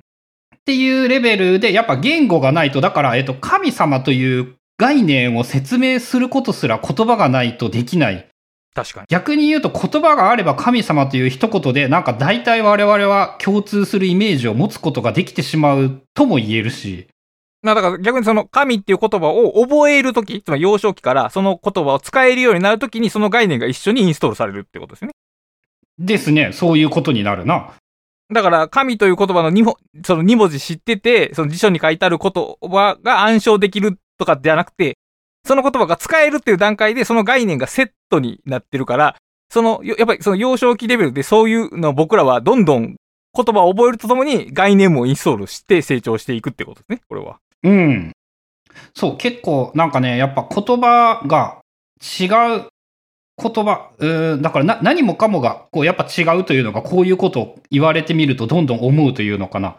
[0.66, 8.28] っていうレベルで、やっぱ言語がないと、だから、えっと、神様という概念を説明することすら言葉がないとできない。
[8.74, 9.06] 確かに。
[9.08, 17.08] 逆に言うと言葉があれば神様という一言で、なんか大体我々は共通するイメージを持つことができてしまうとも言えるし。
[17.62, 25.12] まあだから逆にその神っていう言葉を覚えるとき、つまり幼少期からその言葉を使えるようになるときにその概念が一緒にインストールされるってことですね。
[26.00, 26.52] ですね。
[26.54, 27.76] そういうことになるな。
[28.34, 34.98] だから、神という言葉の2文その2文字知ってて、その辞書に書いてある言葉が暗唱できるとかじゃなくて、
[35.46, 39.16] その言葉が使えるっていう段階でその概念がセットになってるから、
[39.52, 42.96] その、やっぱりその幼少期レベルでそういうのを僕らはどんどん
[43.36, 47.38] 言葉を覚えるとともに概念もインストールして成長していくってことですね、これは。
[47.64, 48.12] うん。
[48.96, 51.60] そう、結構なんかね、やっぱ言葉が
[52.02, 52.26] 違
[52.58, 52.68] う
[53.42, 59.78] 言葉、うーんだからな何もかもがこうやっぱ違うというのがこういうことを言われてみるとどんどん思うというのかな。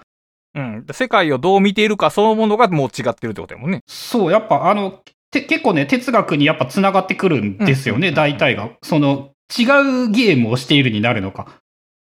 [0.54, 0.86] うん。
[0.92, 3.80] 世界をどう見ているかそのものがもう違ってるってことやもんね。
[3.86, 8.70] そう、やっぱあの、て結構ね、哲学にやっぱ繋がってくるんですよね、うん大体が。
[8.82, 9.62] その、違
[10.06, 11.46] うゲームをしているになるのか。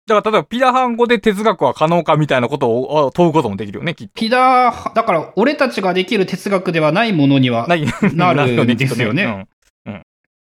[0.06, 4.12] だから例えばピダハン語で哲学は可能かみたいなことをあ問うこともできるよね、きっと。
[4.14, 7.76] ピダー、だから俺たちができる哲学ではないものにはな
[8.34, 9.46] るんですよね。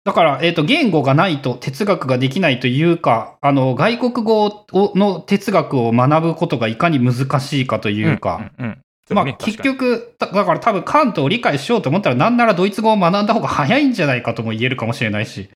[0.04, 8.82] うんだから、えっ、と、言語がないと哲学ができないというか、あの、外国語をの哲学を学ぶことがいかに難しいかというか、うんうんうん
[9.14, 15.50] まあ、結局、だだから多分カントを理解しようと思ったら、なんならドイツ語を学んだ方が早いんじゃないかとも言えるかもしれないし。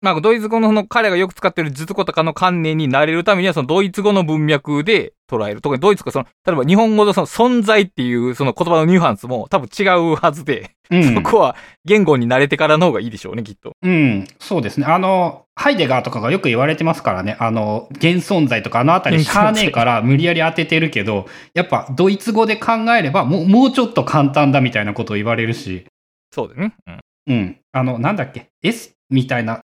[0.00, 5.60] まあ、ドイツ語のその彼がよく使ってる術語とかの観念になれるためには、そのドイツ語の文脈で捉える。
[5.60, 9.82] 特にドイツ語、その、例えば日本語のその存在っていうその言葉のニュアンスも多分違
[10.12, 11.22] うはずで、うんそ。
[11.22, 13.72] こは言語に慣れてからの方がいいでしょうね、きっと。
[13.82, 14.86] うん、そうですね。
[14.86, 17.36] あの、ハイデガーとかがよく言われてますからね。
[17.40, 25.86] あの、現存在とかあのあたり、シャーネーから無理やり当ててるけど、やっぱドイツ語で考えれば、もう、もうちょっと簡単だみたいなことを言われるし、
[26.32, 26.74] そうだね。
[26.86, 27.00] うん。
[27.26, 27.56] うん。
[27.72, 29.60] あの、なんだっけ ?S みたいな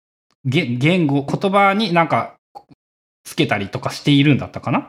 [0.45, 2.35] 言言語、言葉になんか、
[3.23, 4.87] つけたりとかしているんだったかな？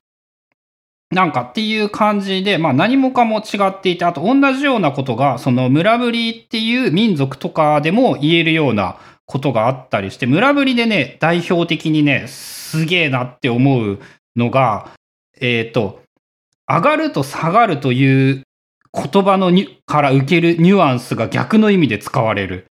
[1.11, 14.01] なんかっていう感じで、まあ何もかも違っていて、あと同じようなことが、その村ぶりっていう民族とかでも言えるようなことがあったりして、村ぶりでね、代表的にね、すげえなって思う
[14.35, 14.91] のが、
[15.41, 16.03] えっ、と、
[16.67, 18.43] 上がると下がるという
[18.93, 22.67] 言葉のにから受けるニュアンスが逆の意味で使われる。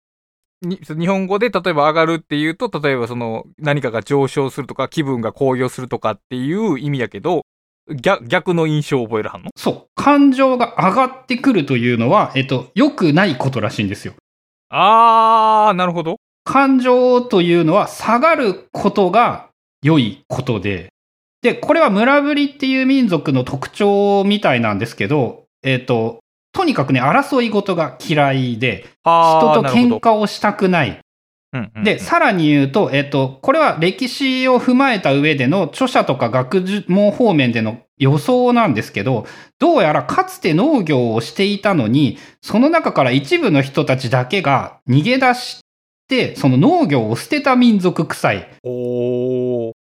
[0.62, 7.42] に日本語で例えば上がるっていうと、例えばその何かが上昇するとか気分が高揚するとかっていう意味やけど、
[7.94, 9.50] 逆逆の印象を覚えるはんの？
[9.56, 9.86] そう。
[9.94, 14.14] 感情が上がってくるというのは、えっと、良くないことらしいんですよ。
[14.68, 16.16] あー、なるほど。
[16.44, 19.48] 感情というのは下がることが
[19.82, 20.90] 良いことで、
[21.40, 26.18] で、これは村ぶりっていう民族の特徴みたいなんですけど、えっ、と、
[26.52, 31.00] とにかくね、争い事が嫌いで、人と喧嘩をしたくない。
[31.82, 39.26] で、さらに言うと、えっ、と、これは歴史を踏まえた上での著者とか学問方面での予想なんですけど、
[39.58, 45.60] どうやらかつて農業をしていたのに、その中から一部の人たちだけが逃げ出し
[46.06, 48.48] て、その農業を捨てた民族臭い。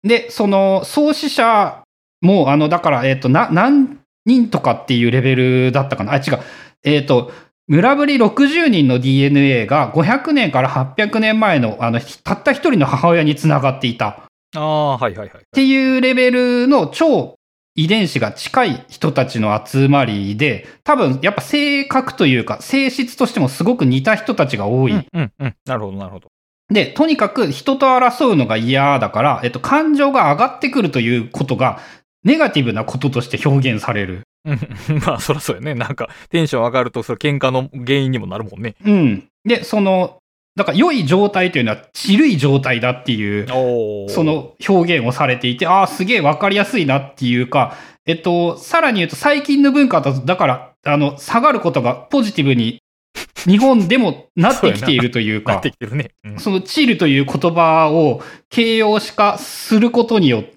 [0.03, 1.83] で、その創始者
[2.21, 6.13] も、あの、だから、えっ、と、な、何人とかっていうレベルだったかな？
[6.13, 6.39] あ、違う。
[6.83, 7.31] えっ、と、
[7.67, 14.09] 村ぶり60人の DNA が500年から800年前の、あの、たった一人の母親につながっていた。
[14.09, 14.15] っ
[14.55, 15.43] あー、はいはいはい。
[15.51, 17.35] ていうレベルの超
[17.75, 24.93] 遺伝子が近い人たちの集まりで、多分、やっぱ性格というか、性質としてもすごく似た人たちが多い。
[24.93, 25.55] うんうんうん。
[25.65, 26.29] なるほどなるほど。
[26.69, 31.79] で、とにかく人と争うのが嫌だから、えっと、感情が上がってくるということが、
[32.25, 34.23] ネガティブなこととして表現される。
[34.43, 34.59] うん
[35.05, 35.73] まあ、そらそうやね。
[35.75, 38.75] なんか、テンション上がると、それ喧嘩の原因にもなるもんね。
[38.83, 39.23] うん。
[39.43, 40.17] で、その、
[40.55, 52.79] だから良い状態というのは、ちるい状態だっていう、おそ、の表現をされていて、ああ、すげえわかりやすいなっていうか、えっと、さらに言うと最近の文化だと、だから、あの、下がることがポジティブに、
[53.45, 56.11] 日本でもなってきているというかなって、きてるね。
[56.23, 60.54] うんそのチルという言葉を形容詞化することによって、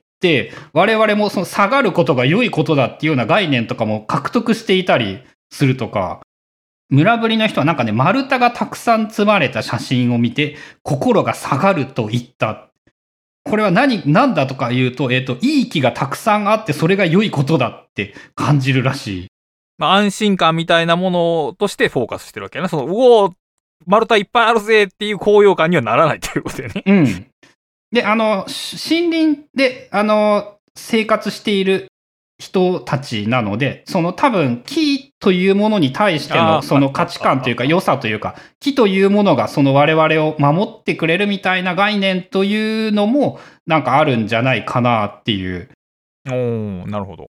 [0.73, 6.21] 我々もその下がることが良いことだっていうような概念とかも獲得していたりするとか、
[6.91, 12.71] 村ぶりの人はなんかね、丸太がたくさん積まれた写真を見て、心が下がると言った。
[13.45, 19.27] これは何、何だとか言うと、えっ、と、いい気がたくさんあって、それが良いことだって感じるらしい。
[19.77, 22.69] まあ、安心感みたいなものとしてフォーカスしてるわけやな。
[22.69, 23.33] その、うおー
[23.87, 26.83] 丸太いっぱいあるぜっていう高揚感にはならないということでね。
[26.85, 27.27] うん。
[27.93, 31.89] で、あの、し森林で、あの、生活している
[32.39, 45.69] 人たちなので、その多分、木というものに対してのその価値観というか良さというか、木というものがその我々を守ってくれるみたいな概念というのも、なんかあるんじゃないかなっていう。
[46.29, 47.27] おー、なるほど。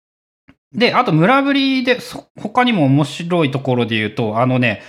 [0.72, 4.82] で、あと村ぶりで、そ他にも面白いところで言うと、あのね、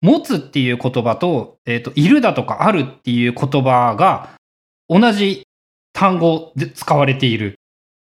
[0.00, 4.37] 持つっていう言葉と、えっ、と、いるだとかあるっていう言葉が、
[4.88, 5.46] 同じ
[5.92, 7.56] 単語で使われている。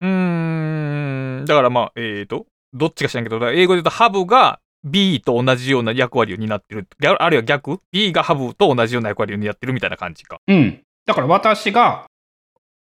[0.00, 6.88] うーん、だからまあ、えーと、どっちか知らんけど、英語で言うとハブが B と同じような役割を担ってる。
[7.04, 10.38] ああるいは逆 ?B がハブと同じような役割を担ってるみたいな感じか。
[10.48, 10.80] うん。
[11.06, 12.06] だから私が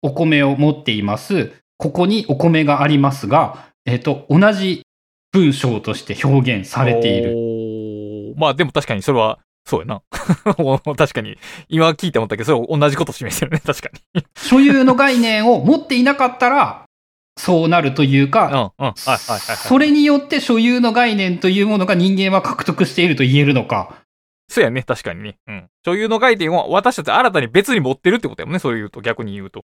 [0.02, 1.52] お米を持っています。
[1.76, 4.82] ここにお米がありますが、えっ、と、同じ
[5.32, 7.30] 文章として表現されている。
[7.32, 8.34] る。
[8.36, 10.02] まあでも確かにそれは、そうやな。
[10.96, 11.36] 確かに。
[11.68, 13.60] 今聞いて思ったけど、それは同じこと示してるね。
[13.64, 14.24] 確かに。
[14.36, 16.84] 所有の概念を持っていなかったら、
[17.36, 18.86] そうなるといううん、か、うん。
[18.86, 19.56] はいはいはいはい。
[19.56, 23.94] それによって所有の概念というものが人間は獲得していると言えるのか。
[24.48, 24.82] そうやね。
[24.82, 25.36] 確かにね。
[25.46, 25.68] うん。
[25.84, 28.58] 所有の概念を私たち新たに別に持ってるってことやもんね。
[28.58, 29.64] そう言うと、逆に言うと。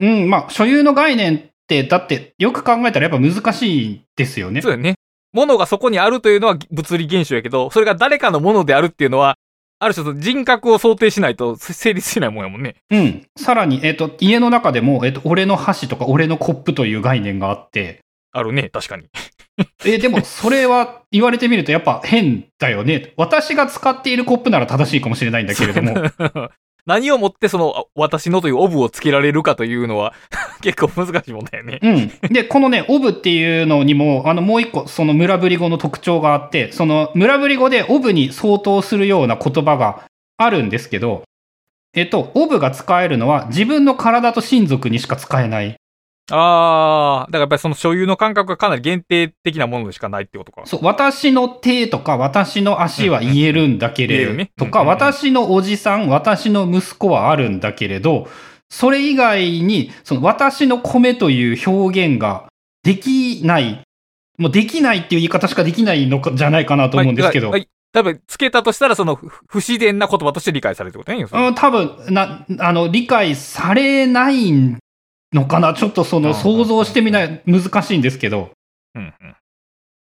[0.00, 4.72] うん、まあ、所有の概念って、だって、よく考えたらやっぱ難しいですよねそう。
[4.72, 4.96] やね。
[5.32, 9.36] 物がそこにあるというのは物理現象やけど、それが誰かのものであるっていうのは、
[9.78, 12.76] ある種人格を想定しないと成立しないもんやもんね。
[12.90, 13.26] うん。
[13.36, 18.00] さらに、えっ、と、家の中でも、えっ、と、俺の箸とか俺のコップという概念があって、
[18.32, 19.04] あるね、確かに。
[19.84, 23.12] え、でも、それは言われてみるとやっぱ変だよね。
[23.16, 25.94] 私が使っているコップなら正しいかもしれないんだけれども。
[26.86, 30.14] 何をもってその、私のというオブをつけられるかというのは、
[30.62, 31.78] 結構難しいもんだよね。
[31.82, 31.90] う
[32.28, 32.32] ん。
[32.32, 40.02] で、このね、オブっていうのにも、あの、もう一個、その村ぶり語の特徴があって、その村ぶり語でオブに相当するような言葉が
[40.36, 41.22] あるんですけど、
[41.94, 45.76] えっと、オブが使えるのは自分の体と親族にしか使えない。
[46.30, 50.62] あー、だからやっぱりその所有の感覚がかなり限定的なものでしかないってことか。
[50.66, 58.28] そう、私の手とか私の足は言えるんだけれど、とか、私のおじさん、私の息子はあるんだけれど、
[58.70, 62.46] それ以外に、その私の米という表現が
[62.82, 63.82] できない、
[64.38, 67.60] もうできないっていう言い方しかできないのかじゃないかなと思うんですけど、はい。
[67.60, 67.68] はい。
[67.92, 71.26] 多分、つけたとしたら、その、ふ不自然な言葉として理解されるってことね。
[71.30, 74.50] うん、多分、な、あの、理解されない
[75.32, 75.74] のかな？
[75.74, 78.50] ちょっとそのうん想像してみない、難しいんですけど。
[78.94, 79.30] うんうん。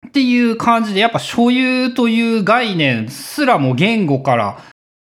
[0.07, 4.61] っていう感じで、やっぱ所有という概念すらも言語から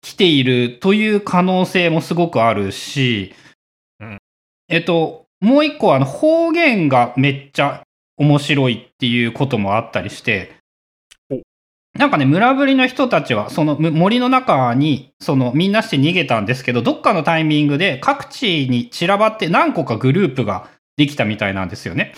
[0.01, 3.33] 来ているという可能性もすごくあるし、
[3.99, 4.17] うん。
[4.69, 7.83] えっと、もう一個あの方言がめっちゃ
[8.17, 10.53] 面白いっていうこともあったりして。
[10.53, 10.64] お、
[11.97, 22.13] なんかね、村ぶりの人たちは、そのむ森の中に、そのみんなして逃げたんですけど、どっかのタイミングで各地に散らばって何個かグループができたみたいなんですよね。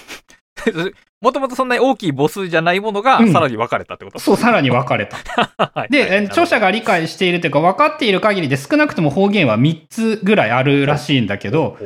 [1.22, 5.18] もともとそんなに大きいボスじゃないものが、うんさらに分かれたってこと、そう、さらに分かれた。
[5.58, 11.78] はいで、著者が理解しているというか、分かっている限りで少なくとも方言は3つぐらいあるらしいんだけど、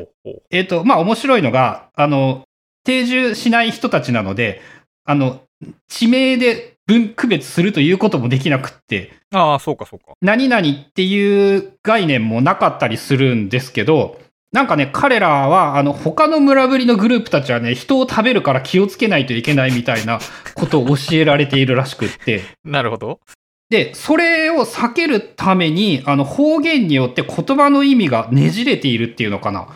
[0.50, 2.44] えっ、と、まあ面白いのが、あの、
[2.86, 4.62] 定住しない人たちなので、
[5.06, 5.42] あの、
[5.88, 10.14] 地名で分区別するということもできなくって、ああ、そうかそうか。
[10.22, 14.20] 何々っていう概念もなかったりするんですけど、
[14.52, 20.20] なんかね、彼らは、あの、他の村ぶりのグループたちはね、人を食べるから気をつけないといけないみたいな
[20.56, 23.22] ことを教えられているらしくって、 なるほど。
[23.70, 29.68] で、それを避けるために、あの、方言によって言葉の意味がねじれているっていうのかな。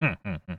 [0.00, 0.58] うんうんうん。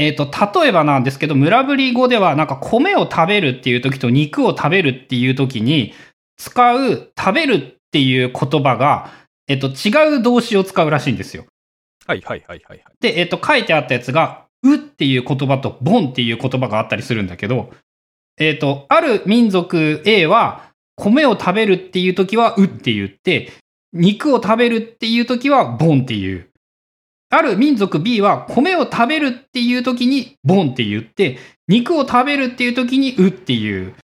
[0.00, 5.92] えっ、と、例えばなんですけど、村ぶり語では、なんか米を食べるっていう時と肉を食べるっていう時に、
[6.38, 9.10] 使う食べるっていう言葉が、
[9.46, 11.44] えっ、と、違う動詞を使うらしいんですよ。
[12.06, 12.94] はいはいはいはいはい。
[13.02, 17.70] で、えっ、と、書いてあったやつが、うっていう言葉と、ボンっていう言葉があったりするんだけど、
[18.38, 23.52] えっ、と、ある民族 A は、米を食べるっていう時は、うって言って、
[23.92, 26.49] 肉を食べるっていう時は、ボンっていう。
[27.30, 33.94] ある民族 B は、米を食べるっていう時に、ボンって言って、肉を食べるっていう時に、うっていう。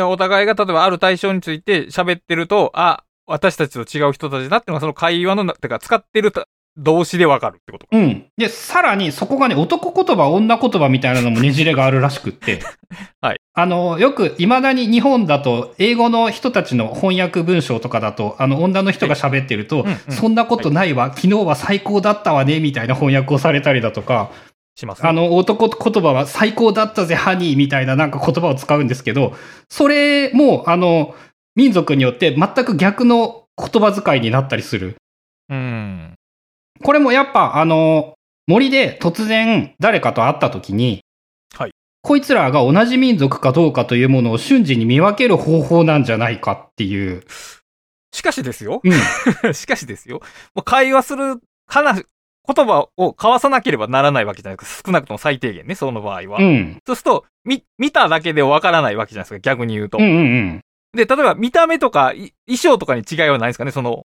[0.00, 6.32] お互いが例えばある対象について喋ってると、あ、私たちと違う人たちだっていうのがその会話の、てか使ってる
[6.76, 7.86] 動詞でわかるってこと。
[7.92, 8.26] うん。
[8.36, 12.60] で、さらにそこがね、男言葉、女言葉みたいなのもねじれがあるらしくって。
[13.22, 13.40] はい。
[13.54, 24.30] あの、よく、未だに日本だと、英語の人たちの翻訳文章とかだと、あの、女の人が喋ってると、うんうんそんなことないわ、昨日は最高だったわね、みたいな翻訳をされたりだとか、
[24.76, 25.08] しますね。
[25.08, 29.34] あの、男言葉は最高だったぜ、ハニーみたいななんか言葉を使うんですけど、
[29.68, 31.14] それも、あの、
[31.54, 34.96] 民族によって全く逆の言葉遣いになったりする。
[35.48, 36.14] うん。
[36.82, 38.14] これもやっぱ、あの、
[38.46, 41.00] 森で突然誰かと会った時に、
[41.54, 41.72] はい
[42.04, 47.24] こいつらが同じ民族かどうかというものを瞬時に見分ける方法なんじゃないかっていう。
[48.12, 48.82] しかしですよ。
[48.84, 49.54] うん。
[49.56, 50.20] しかしですよ。
[50.54, 52.04] もう会話する話、
[52.46, 54.90] 言葉を交わさなければならないわけじゃないですか。
[54.90, 56.40] 少なくとも最低限ね、その場合は。
[56.40, 56.78] うん。
[56.86, 59.96] そうすると、み、見ただけでわからないわけじゃないですか、逆に言うと。
[59.96, 60.60] うんうんうん。
[60.94, 64.04] で、例えば見た目とかい衣装とかに違いはないですかね、その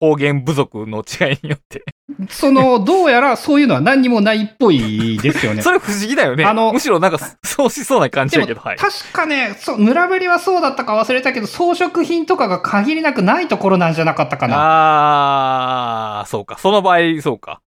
[0.00, 1.84] 方言部族の違いによって。
[2.30, 5.60] その、どうやらそういうのは何にもないっぽいですよね。
[5.62, 6.44] それ不思議だよね。
[6.44, 8.76] あのむしろなんか、そうしそうな感じだけど、はい。
[8.76, 14.56] 確かね、そう、村ぶりはそうだったか忘れたけど、装飾品とかが限りなくないところなんじゃなかったかな。
[14.58, 16.56] あー、そうか。
[16.58, 17.60] その場合、そうか。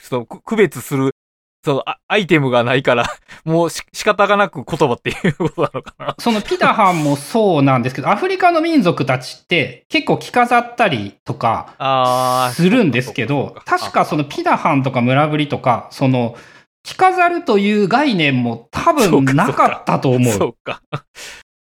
[0.00, 1.14] そう、く区別する、
[1.64, 3.04] そう、あアイテムがないから、
[3.44, 6.14] もうし仕方がなく言葉っていうことなのかな。
[6.20, 16.36] そのピタハンもそうなんですけど、アフリカの民族たちって結構着飾ったりとかするんですけど、確かそのピダハンとか村ぶりとか、その
[16.82, 20.32] 着飾るという概念も多分なかったと思う。
[20.32, 20.82] そうか。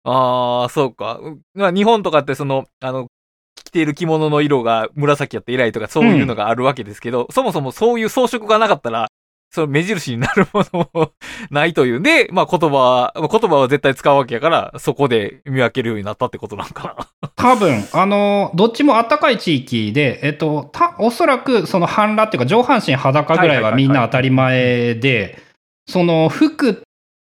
[0.04, 1.14] ああ、そうか。
[1.22, 3.08] うまあ日本とかってその、あの、
[3.54, 9.08] 着ている着物の色が紫やって偉いとかそういうのがあるわけですけど、そもそもそういう装飾がなかったら、
[9.52, 11.12] その目印になるものも
[11.50, 17.28] ないというんで、 まあ言葉は、まあ言葉は絶対使うわけやから、そこで見分けるようになったってことなのかな。
[17.36, 25.38] 多分、あの、どっちも暖かい地域で、えっと、た、おそらくその半裸っていうか上半身裸ぐらいはみんな当たり前で、
[25.86, 26.82] その服、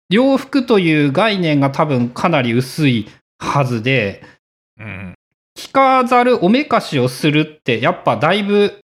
[0.09, 3.07] 洋服という概念が多分かなり薄い
[3.39, 4.21] はずで、
[4.77, 5.13] うん。
[5.55, 8.81] 着飾るおめかしをするって、やっぱだいぶ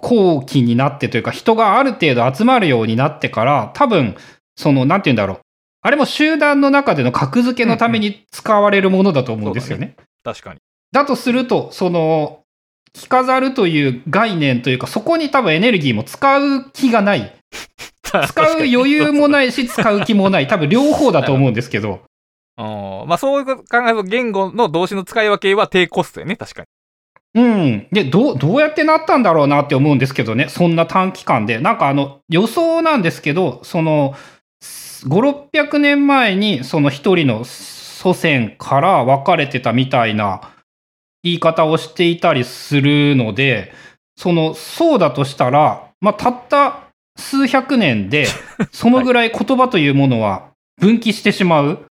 [0.00, 4.16] 後期になってというか、人がある程度集まるようになってから、多分、
[4.56, 5.40] その、なんて言うんだろう。
[5.80, 9.96] あれも集団の中での格付けのために使われるものだと思うんですよね。
[10.24, 10.60] 確かに。
[10.92, 12.40] だとすると、その、
[12.92, 17.34] 着飾るという概念というか、そこに多分エネルギーも使う気がない。
[18.02, 19.30] 使う余裕もい。
[19.30, 20.48] ないし、使う気もない。
[20.48, 22.00] 多分両方だと思うんですけど。
[22.58, 26.66] うんまあそういう考えると言語の動詞の使い分けは低コストよね、確かに。
[27.34, 27.86] うん。
[27.92, 30.48] で、どう、どうやってなったんだろうなって思うんですけどね。
[30.48, 31.58] そんな短期間で。
[31.60, 34.14] なんかあの、予想なんですけど、その、
[34.60, 40.52] 5、600年前に、その一人の祖先から分かれてたみたいな
[41.22, 43.72] 言い方をしていたりするので、
[44.16, 48.26] その、そうだとしたら、まあ、たった数百年で、
[48.72, 50.50] そのぐらい言葉というものは
[50.80, 51.86] 分岐してしまう。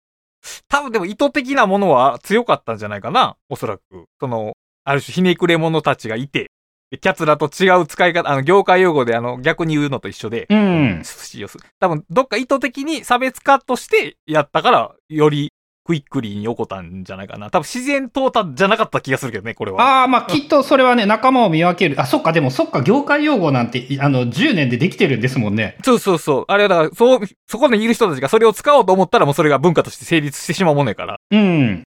[0.69, 3.37] 多分でも意図的なものは強かったんじゃないかな。
[3.49, 3.83] おそらく。
[4.21, 4.55] その、
[4.87, 6.47] ある種ひねくれ者たちがいて、
[6.93, 11.03] でキャツラと違う使い方、あの、業界用語であの、逆に言うのと一緒で、うん。
[11.81, 15.53] 多分、どっか意図的に差別化としてやったから、より
[15.85, 17.51] クイックリーに起こったんじゃないかな。
[17.51, 19.83] 多分自然淘汰じゃなかった気がするけどね、これは。
[19.83, 22.01] ああ、まあ、きっとそれはね、仲間を見分ける。
[22.01, 25.79] あ、そっか、でもそっか、業界用語なんて、いあの、10年でできてるんですもんね。
[25.85, 26.45] そうそうそう。
[26.47, 31.19] あれはだから、そう、そこにいる人たちがそれを使おうと思ったらもうそれが文化として成立してしまうものやから。
[31.33, 31.83] うん。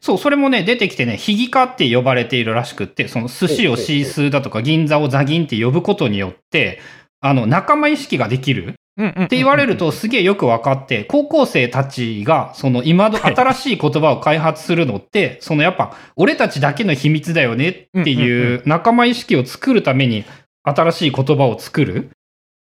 [0.00, 6.80] そう、それもね、出てきてね、ヒギカって呼ばれているらしくって、その寿司をシースーだとか銀座をザギンって呼ぶことによって、
[7.20, 8.74] あの、仲間意識ができる。
[8.98, 20.24] って言われるとすげえよく分かって、高校生たちが、その今のはい新しい言葉を開発するのって、そのやっぱ、俺たちだけの秘密だよねっていう仲間意識を作るために、
[20.62, 22.10] 新しい言葉を作る。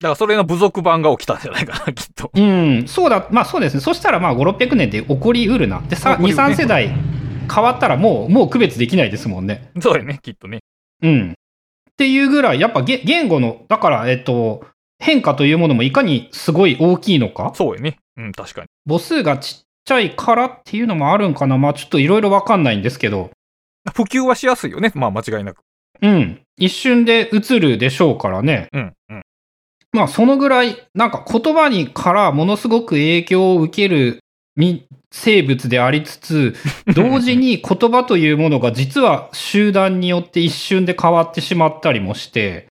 [0.01, 2.31] だからそれの部族版が起きたんじゃないかな、きっと。
[2.33, 3.81] うん、そうだ、まあそうですね。
[3.81, 5.81] そしたらまあ5、600年で起こりうるな。
[5.81, 6.91] で、さ、2、起こりうるね3世代
[7.53, 9.71] 変わったらもう、もう区別できないですもんね。
[9.79, 10.59] そうやね、きっとね。
[11.03, 11.31] うん。
[11.31, 14.65] っていうぐらい、やっぱげ言語の、だから、えっと、
[14.97, 17.51] 変化というものもいかにすごい大きいのか？
[17.55, 17.97] そうやね。
[18.17, 18.67] うん、確かに。
[18.87, 21.57] 母数がちっちゃいからっていうのもあるんかな。
[21.57, 23.31] まあちょっといろいろわかんないんですけど。
[23.95, 24.91] 普及はしやすいよね。
[24.93, 25.61] まあ間違いなく。
[26.03, 26.41] うん。
[26.57, 28.67] 一瞬で映るでしょうからね。
[28.71, 28.93] うん、うん。
[29.93, 34.19] まあそのぐらい、なんか言葉にからものすごく影響を受ける
[34.55, 36.55] み生物でありつつ、
[36.95, 42.67] 同時に言葉というものが実は集団によって一瞬で変わってしまったりもして、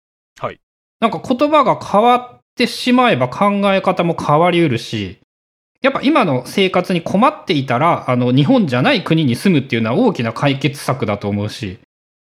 [0.41, 0.59] はい。
[1.01, 5.19] なんか言葉が変わってしまえば考え方も変わりうるし、
[5.85, 11.79] やっぱ今の生活に困っていたら、あの、日本じゃない国に住むっていうのは大きな解決策だと思うし、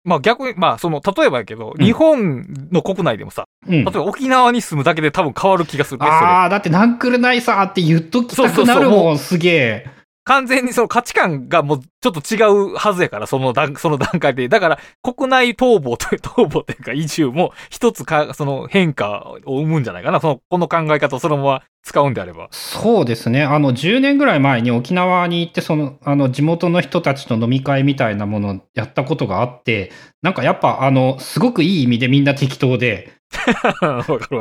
[0.04, 3.84] まあ逆に、まあその、例えばやけど、うん日本の国内でもさ、うん例え。
[3.84, 6.18] ば沖縄に住むだけで多分変わる気がするね、それ。
[6.18, 9.93] ああ、だってナンクルナイサーって言っときたくなるそうそうそうももん、すげえ。
[10.26, 14.48] 完全にその価値観がもうちょっと違うはずやから、その段、その段階で。
[14.48, 20.20] だから、国内逃亡という、 逃亡というか移住も一つか、その変化を生むんじゃないかな。
[20.22, 22.48] その、この考え方をそのまま使うんであれば。
[22.52, 23.44] そうですね。
[23.44, 33.12] あの、10年ぐらい前に沖縄に行って、その、あの、地元の人たちと飲み会みたいなものをやったことがあって、なんかやっぱ、あの、すごくいい意味でみんな適当で。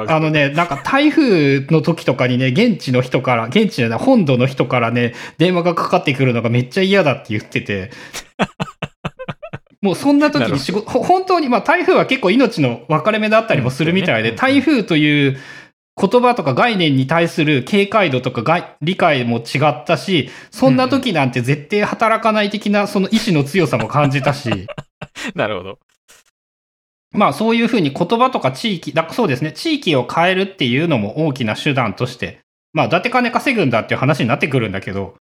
[0.09, 7.91] あのね、なんか台風の時とかにね、現地の人から、現地じゃない、本土の人からね、電話がかかってくるのがめっちゃ嫌だって言ってて、
[9.81, 15.39] もうそんな時に仕事、ほ本当に、まあ台風は結構命の分かれ目だったりもするみたいで、うん台風という
[16.01, 24.67] 言葉とか概念に対する警戒度とかが理解も違ったし、そんな時なんて絶対働かない的なその意志の強さも感じたし、
[25.35, 25.79] なるほど。
[27.13, 32.41] まあそういうふうに言葉とか地域、だそうですね、地域を変えるっていうのも大きな手段として、
[32.73, 35.15] まあ、伊達金稼ぐんだっていう話になってくるんだけど、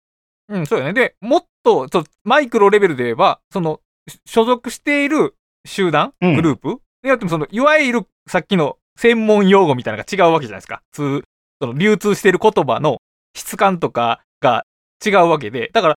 [0.51, 0.93] うん、そうよね。
[0.93, 5.35] で、もっと、そうマイクロレベルで言えば、その、し所属している
[5.65, 10.81] 集団、うんグループによっても、その、いわゆるさっきの専門用語みたいなのが違うわけじゃないですか。
[10.91, 11.23] 通、
[11.61, 12.97] その、流通している言葉の
[13.35, 14.65] 質感とかが
[15.05, 15.95] 違うわけで、だから、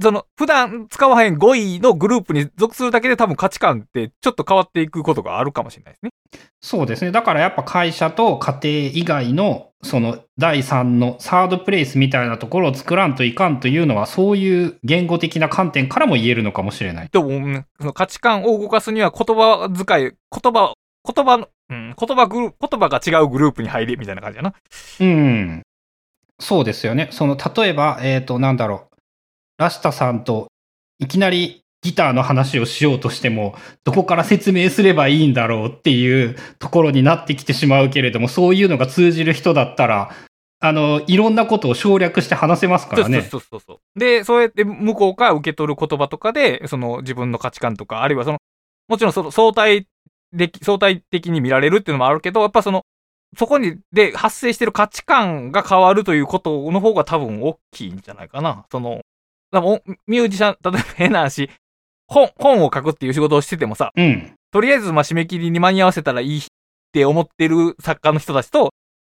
[0.00, 6.10] その、普段使わへん語彙のグループに属するだけで多分価値観ってちょっと変わっていくことがあるかもしれないですね。
[6.60, 7.10] そうですね。
[7.10, 17.08] だからやっぱ会社と家庭以外の、その第三のサードプレイスみたいなところを作らんといかんというのは、そういう言語的な観点からも言えるのかもしれない。
[17.10, 20.74] でも、うんその価値観を動かすには言葉遣い、言葉、
[21.04, 24.54] 言葉の、うん、言葉グル言葉が違うグループに入れみたいな感じやな。
[25.00, 25.62] うん。
[26.38, 27.08] そうですよね。
[27.10, 28.91] その、例えば、えっ、と、なんだろう。
[29.58, 30.48] ラシタさんと
[30.98, 40.12] いきなりギターの話をしようとしても、どこから説明すればいいんだろうっていうところになってきてしまうけれども、そういうのが通じる人だったら、
[40.60, 43.22] あの、いろんなことを省略して話せますからね。
[43.22, 43.98] そうそうそうそう。
[43.98, 48.38] で、そうやって向こうから受け取る言葉とかで、その自分の価値観とか、あるいはその、
[48.86, 49.88] もちろんその相対
[50.38, 52.82] 的、相対的に見られるっていうのもあるけど、やっぱその、
[53.36, 58.64] そこに、で発生してる価値観が変わるということの方が多分大きいんじゃないかな。
[58.70, 59.00] その、
[59.52, 61.50] でもミュージシャン、例えば変な話、
[62.08, 64.32] 本、本を書くっていう仕事をしててもさ、うん。
[64.50, 66.42] とりあえず、まあ、締め切りに間に合わせたらいいっ
[66.92, 68.70] て思ってる作家の人たちと、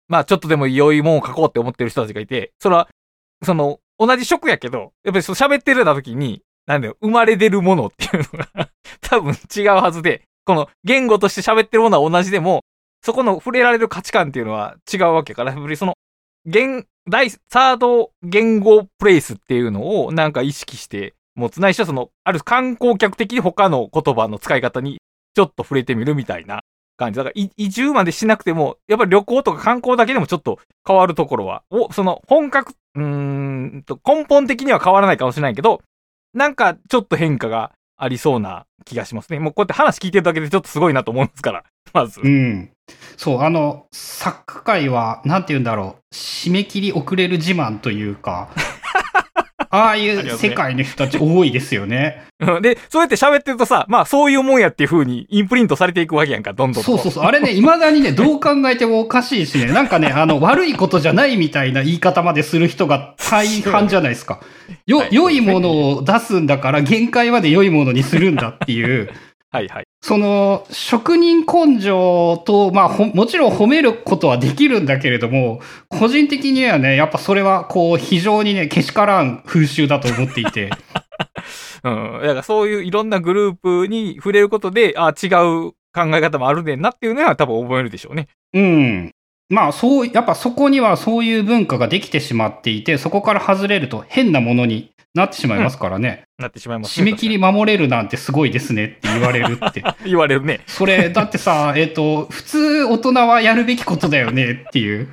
[0.09, 2.89] まあ、ちょっとでも良いもんを書こうって思ってる人たちがいて、それは、
[3.43, 8.71] その、同じ職やけど、やっぱり喋ってるような時に、なんだよ、生まれ出るものっていうのが
[9.01, 12.65] 多分違うはずで、この言語として喋ってるものは同じでも、
[13.03, 15.95] そこの触れられる価値観っていうのは違うわけから、やっぱりその、
[16.45, 25.01] 言、第、サード言語プレイスっていうのをなんか意識して持つないしはその、ある観光客的に他の言葉の使い方に
[25.35, 26.61] ちょっと触れてみるみたいな
[26.97, 27.17] 感じ。
[27.17, 33.05] だから移住までしなくても、やっぱり旅行とか観光だけでもちょっと変わるところは、お、その本格、うー
[33.79, 35.83] んと根本的には変わらないかもしれないけど、
[36.35, 39.41] なんかちょっと変化がありそうな気がしますね。
[39.41, 42.21] もうこうやって話聞いてるだけでちょっとすごいなと思うんですから、まず。
[42.21, 42.71] うん。
[43.21, 48.49] そう、あの、サッカー界は、なんて言うんだろう、締め切り遅れる自慢というか、
[49.69, 52.25] ああいう世界の人たち多いですよね。
[52.41, 56.91] うんで、そうやって喋ってるとさ、まあそういうもんやっていう風にインプリントされていくわけやんか、どんどんと。
[56.91, 57.25] そうそうそう。
[57.25, 64.41] あれね、未だにね、どう考えてもおかしいしね、 なんかね、あの、悪いことじゃないみたいな言い方までする人が大半じゃないですか。
[64.87, 69.11] よは、い良いものを出すんだから、限界まで良いものにするんだっていう、
[69.53, 69.85] はいはい。
[70.01, 80.71] その、職人根性と、まあ、ほもちろん褒めることはできるんだけれども、個人的にはね、やっぱそれは、こう、非常にね、けしからん風習だと思っていて。
[81.83, 82.21] うん。
[82.23, 88.29] だからそういういろんなグループに触れることで、あ違う考え方もあるねんなっていうのは多分覚えるでしょうね。
[88.55, 89.11] うん。
[89.49, 96.23] まあ、そう、やっぱそこにはそういう文化ができてしまっていて、そこから外れると変なものになってしまいますからね。
[96.41, 97.11] なってしまいますね。
[97.11, 99.83] 締め切り守れるなんてすごいですねって言われるって。
[100.05, 100.61] 言われるね。
[100.67, 105.11] それ、だってさ、えっ、と、普通大人はやるべきことだよねっていう。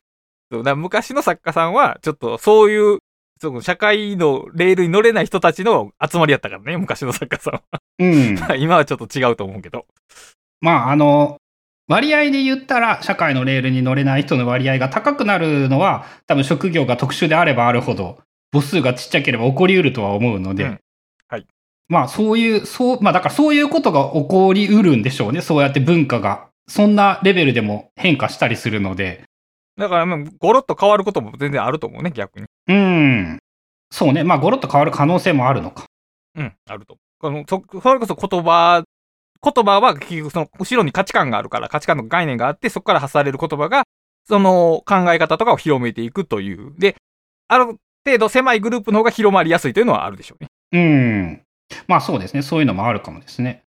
[0.51, 2.99] そう昔の作家さんは、ちょっとそういう、
[3.39, 7.61] その社会のレールに乗れない人たちの集まりやったからね、昔の作家さん
[7.99, 8.35] うん。
[8.37, 8.55] は。
[8.57, 9.85] 今はちょっと違うと思うけど。
[10.61, 11.37] まあ、あの、
[11.87, 18.19] 割合で言ったら、社会のレールに乗れない人の割合が高くなるのは、多分職業が特殊であればあるほど、
[18.51, 20.79] 母数がちっちゃければ起こりうるとは思うので、うんはい
[21.89, 25.41] まあ、そういう、そう、まあ、だからそういうことが起こりうるんでしょうね。
[25.41, 29.23] そうやって文化が、そんなレベルでも変化したりするので。
[29.77, 32.45] だから、まあ、ゴロッと変わることも全然あると思うね、逆に。
[32.67, 33.39] うん。
[33.91, 34.23] そうね。
[34.23, 35.85] まあ、ゴロッと変わる可能性もあるのか。
[36.35, 36.97] うん、あると。
[37.19, 38.83] この、そ、それこそ言葉、
[39.41, 43.83] 言葉は結局その後ろに価値観があるから、価値観の概念があって、そこから発される言葉が、
[44.27, 46.73] その考え方とかを広めていくという。
[46.77, 46.95] で、
[47.47, 50.49] ある程度狭いグループの方が広まりやすいというのはあるでしょうね。
[50.73, 51.41] うん。
[51.87, 52.41] まあそうですね。
[52.41, 53.63] そういうのもあるかもですね。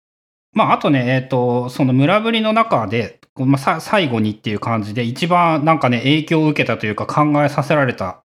[0.52, 8.22] まああとね、えっ、と、その村ぶりの中で、まあ、最後にっていう感じで、一番なんかね、影響を受けたというか考えさせられた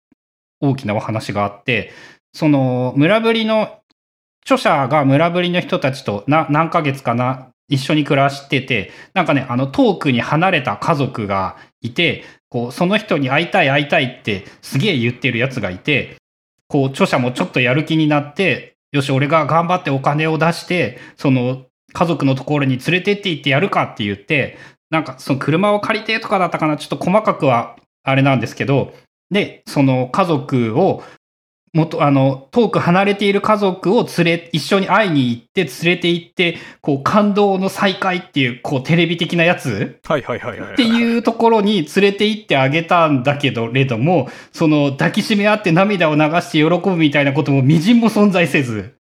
[0.60, 1.92] 大きなお話があって、
[2.32, 3.80] その村ぶりの
[4.42, 16.16] 著者が村ぶりの人たちとな何ヶ月かな、一緒に暮らしてて、なんかね、あの遠くに離れた家族がいて、こう、その人に会いたい会いたいってすげえ言ってるやつがいて、
[16.68, 24.56] こう、著者もちょっとやる気になって、よし、俺が頑張ってお金を出して、その、家族のところに連れてって行ってやるかって言って、
[24.88, 27.74] なんか、その車を借りてとかだったかな、ちょっと細かくは
[28.04, 28.94] あれなんですけど、
[29.32, 31.02] で、その家族を、
[31.74, 39.98] もっと、あの、遠く離れている家族を連れ、一緒に会いに行って、連れて行って、こう、感動の再会っていう、こう、テレビ的なやつ？
[40.04, 40.72] はいはいはいはい。
[40.74, 48.94] っていうところに連れて行ってあげたんだけど、れども、その抱きしめ合って涙を流して喜ぶみたいなこともみじんも存在せず、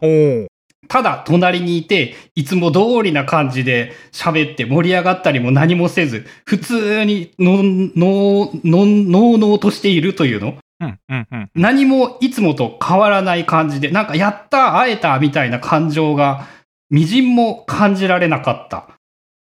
[0.00, 0.46] おー。
[0.88, 10.56] ただ隣にいて、いつも通りな感じで喋って盛り上がったりも何もせず、普通にのん、のん、のん、のうのうとしているというの？
[10.84, 11.50] うん、うん、うん。
[11.54, 16.46] 何もいつもと変わらない感じで、なんかやった、会えたみたいな感情が、
[16.90, 18.88] みじんも感じられなかった。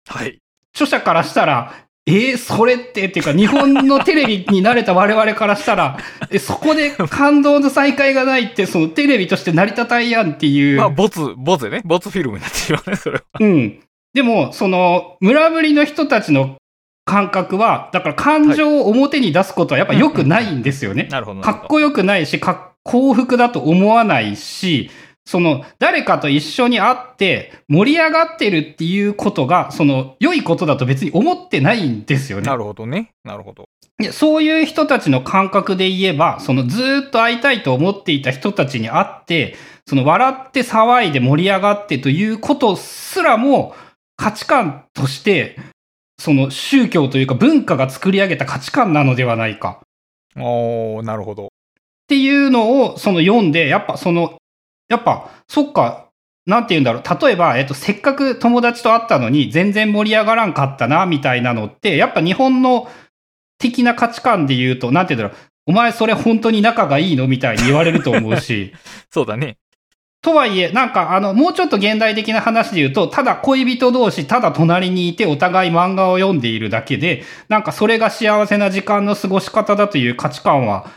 [0.07, 0.39] はい。
[0.73, 1.73] 著者からしたら、
[2.05, 5.97] えー、それってっていうか、日本のテレビに慣れた我々からしたら、
[6.29, 10.77] えそこで感動の再会がないって、そのテレビとして成り立たんやんっていう。
[10.79, 11.81] まあ、ボツ、ボツでね。
[11.85, 13.23] ボツフィルムになってしまうね、それは。
[13.39, 13.79] うん。
[14.13, 16.57] でも、その、村ぶりの人たちの
[17.05, 21.07] 感覚は、だから感情を表に出すことはやっぱ良くないんですよね。
[21.11, 21.41] なるほど。
[21.41, 24.91] かっこよくないし、かっ幸福だと思わないし、
[25.25, 32.57] その、誰かと一緒に会って盛り上がってるっていうことが、その、良いことだと別に思ってないんですよねな。
[32.57, 33.11] るほどね。
[33.23, 33.65] なるほど。
[34.11, 39.55] そういう人たちの感覚で言えば、そのずーっと会いたいと思っていた人たちに会って、
[39.87, 43.75] その笑って騒いで盛り上がってということすらも
[44.17, 45.57] 価値観として、
[46.17, 49.81] その宗教というか文化が作り上げた価値観なのではないか。
[50.37, 51.47] おー、なるほど。
[51.47, 51.49] っ
[52.07, 54.37] ていうのをその読んで、やっぱその、
[54.89, 56.09] やっぱ、そっか、
[56.45, 57.25] なんて言うんだろう。
[57.25, 62.89] 例えば、えっと、せっかく友達と会ったのに全然盛り上がらんかったな、みたいなのって、やっぱ日本の
[63.57, 65.49] 的な価値観で言うと、なんて言うんだろう。
[65.65, 67.27] お前それ本当に仲がいいの？
[67.27, 68.73] みたいに言われると思うし。
[69.09, 69.57] そうだね。
[70.23, 80.89] とはいえ、なんかあの、もうちょっと現代的な話で言うと、ただ恋人同士、ただ隣にいてお互い漫画を読んでいるだけで、なんかそれが幸せな時間の過ごし方だという価値観は、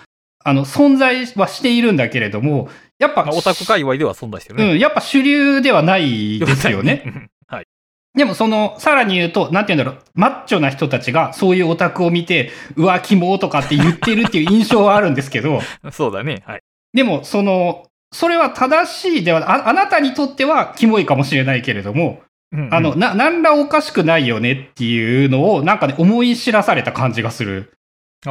[0.45, 2.69] あの、存在はしているんだけれども、
[3.01, 4.73] やっぱ、まあ、オタク界隈では存在してるね。
[4.73, 7.03] うん、やっぱ主流ではないですよね。
[7.05, 7.31] うん。
[7.49, 7.67] はい。
[8.15, 16.45] でもその、さらに言うと、なんて言うんだろう、マッチョな人たちがそういうオタクを見て、うわ、キモとかって言ってるっていう印象はあるんですけど、 そうだね。
[16.47, 16.61] はい。
[16.95, 27.73] でもその、それは正しいでは、ああなたにとってはキモいかもしれないけれども、うんうんあの、な、なんらおかしくないよねっていうのを、なんかね、思い知らされた感じがする。
[28.25, 28.31] あ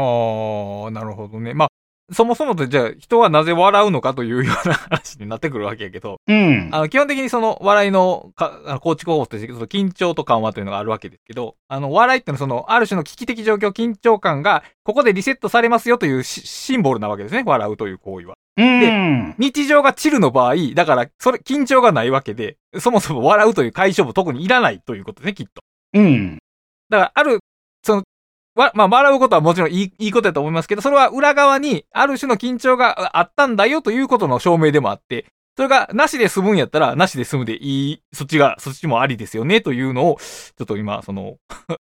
[0.88, 1.54] あ、なるほどね。
[1.54, 1.68] まあ、
[2.12, 6.70] そもそもとじゃあ人はなぜ笑うのかというような話になってくるわけやけど、うん。
[6.72, 17.44] あの、基本的にその笑いのか、構築方法として、その緊張と緩和というのがあるわけですけど、あの、笑いってのはその、ある種の危機的状況、緊張感が、ここでリセットされますよというシシンボルなわけですね。
[17.44, 18.36] 笑うという行為は。
[18.58, 19.36] うん。
[19.40, 25.64] 日常がチルの場合、だから、それ、緊張がないわけで、そもそも笑うという解消部特にいらないということですね、きっと。
[25.94, 26.38] うん。
[26.90, 27.40] だから、ある、
[27.84, 28.04] その、
[28.56, 35.26] わ、まあ、笑うことはもちろんいい、いいことだと思いますけど、それは裏側に、ある種の緊張があったんだよということの証明でもあって、
[35.56, 41.36] それがなしで済むんやったら、なしで済むでいい、そっちが、そっちもありですよね、というのを、ちょっと今、その、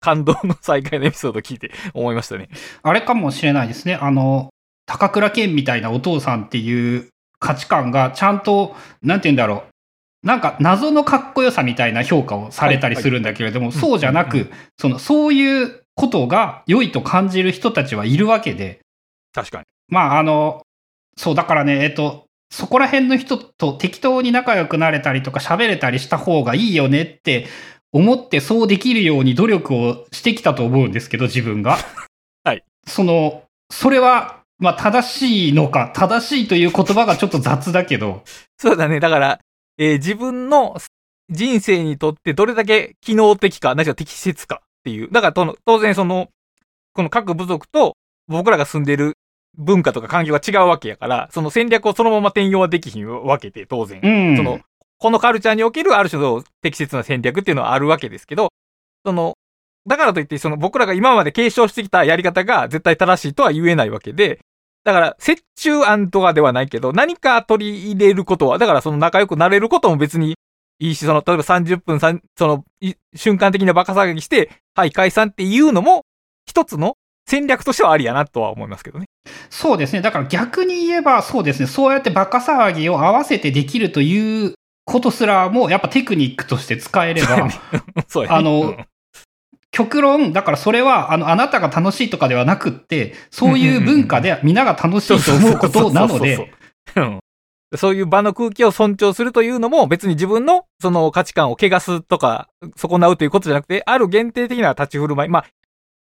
[0.00, 2.48] 感動の再会のエピソードを聞いて思いましたね。
[2.82, 3.96] あれかもしれないですね。
[3.96, 4.50] あの、
[4.86, 7.08] 高倉健みたいなお父さんっていう
[7.40, 10.26] 価値観がちゃんと、なんて言うんだろう。
[10.26, 18.78] なんか謎のかっこよさみたいな評価をされたりするんだけれども、いそうじゃなく、その、そういうことが良いと感じる人たちはいるわけで、
[19.34, 19.64] 確かに。
[19.88, 20.62] まあ、あの、
[21.16, 27.46] そう、だからね、えっと、そこら辺の人と適当に仲良くなれたりとか喋れたりした方がいいよねって
[27.92, 31.76] 思ってそうできるように努力をしてきたと思うんですけど、自分が。
[32.44, 32.62] はい。
[32.86, 38.22] その、それは、まあ正しいのか、正しいという言葉がちょっと雑だけど、
[38.56, 39.00] そうだね。
[39.00, 39.40] だから、
[39.78, 40.76] えー自分の
[41.30, 45.08] 人生にとってどれだけ機能的か、何しろ適切かっていう。
[45.10, 46.28] だから当然その、
[46.92, 49.14] この各部族と僕らが住んでる
[49.56, 54.00] 文化とか環境が違うわけやから、その戦略をそのまま転用はできひんわけで、当然。
[54.02, 54.36] うん。
[54.36, 54.60] その、
[54.98, 58.48] このカルチャーにおけるある種の適切な戦略っていうのはあるわけですけど、
[59.04, 59.34] その、
[59.86, 64.40] だからといって、その僕らが今まで継承してきたやり方が絶対正しいとは言えないわけで、
[64.84, 70.34] だから、折衷案とかではないけど、何か取り入れることは、だからその仲良くなれることも別に
[70.80, 71.98] いいし、その、例えば30分、
[72.36, 76.04] その、い瞬間的なバカ騒ぎして、はい、解散っていうのも、
[76.46, 76.96] 一つの
[77.28, 79.06] 戦略としてはありやなとは思いますけどね。
[79.50, 80.00] そうですね。
[80.00, 81.66] だから逆に言えば、そうですね。
[81.66, 84.54] そうやってバカ騒ぎを合わせてできるという
[84.84, 87.48] ことすらも、やっぱテクニックとして使えれば、
[88.08, 88.36] そうやね。
[88.36, 88.84] あのうん
[89.70, 96.50] 極論、だからそれは、あの、あなたが楽しいとかではなくって、そういう文化で皆が楽しいと思うことなので、
[97.76, 105.44] そういう場の空気を尊重するというのも別に自分のその価値観を汚すとか損なうということじゃなくて、ある限定的な立ち振る舞い、まあ、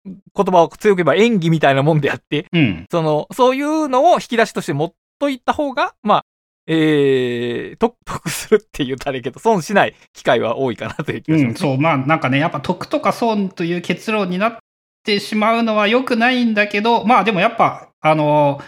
[0.06, 2.86] 言葉を強く言えば演技みたいなもんであって、うん。
[2.90, 6.24] その、そういうのを引き出しとして持っといった方が、まあ、
[6.68, 14.58] えー、得、 得するって言ったらいいけど、損しない機会は多いかなという気がうん、します、そう、まあなんかね、やっぱ得とか損という結論になっ
[15.04, 18.60] てしまうのは良くないんだけど、まあでもやっぱ、あの、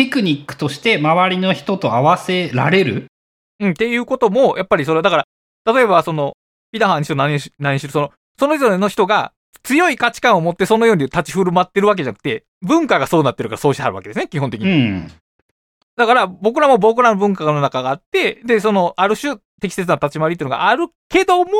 [0.00, 3.08] テクニックとして周りの人と合わせられる？
[3.58, 5.18] うん、っていうことも、やっぱりそれは、だか
[5.66, 6.32] ら、例えばその、
[6.72, 9.32] ピダハンにしろ何にし何にしろ、その、それぞれの人が
[9.62, 14.72] 強い価値観を持ってそのように立ち振る舞ってるわけじゃなくて、文化がそうなってるからそうしてはるわけですね、基本的うに。
[14.72, 15.12] ん。
[15.96, 21.50] だから、僕らも僕らの文化の中があって、で、その、ある種、適切な立ち回りっていうのがあるけども、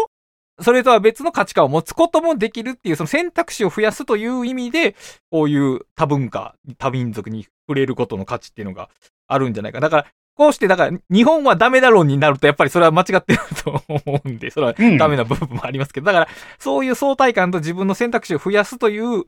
[0.63, 4.97] それとは別の価値観を持つこともできるっていう、その選択肢を増やすという意味で、
[5.31, 8.91] こういう多文化、多民族に触れることの価値っていうのが
[9.29, 9.79] あるんじゃないか。
[9.79, 19.25] だから、こうして、だから、日本はダメだろうになると、やっぱりそれは間違ってると思うんで、それはうんダメな部分もありますけど、だから、そういう相対感と自分の選択肢を増やすという、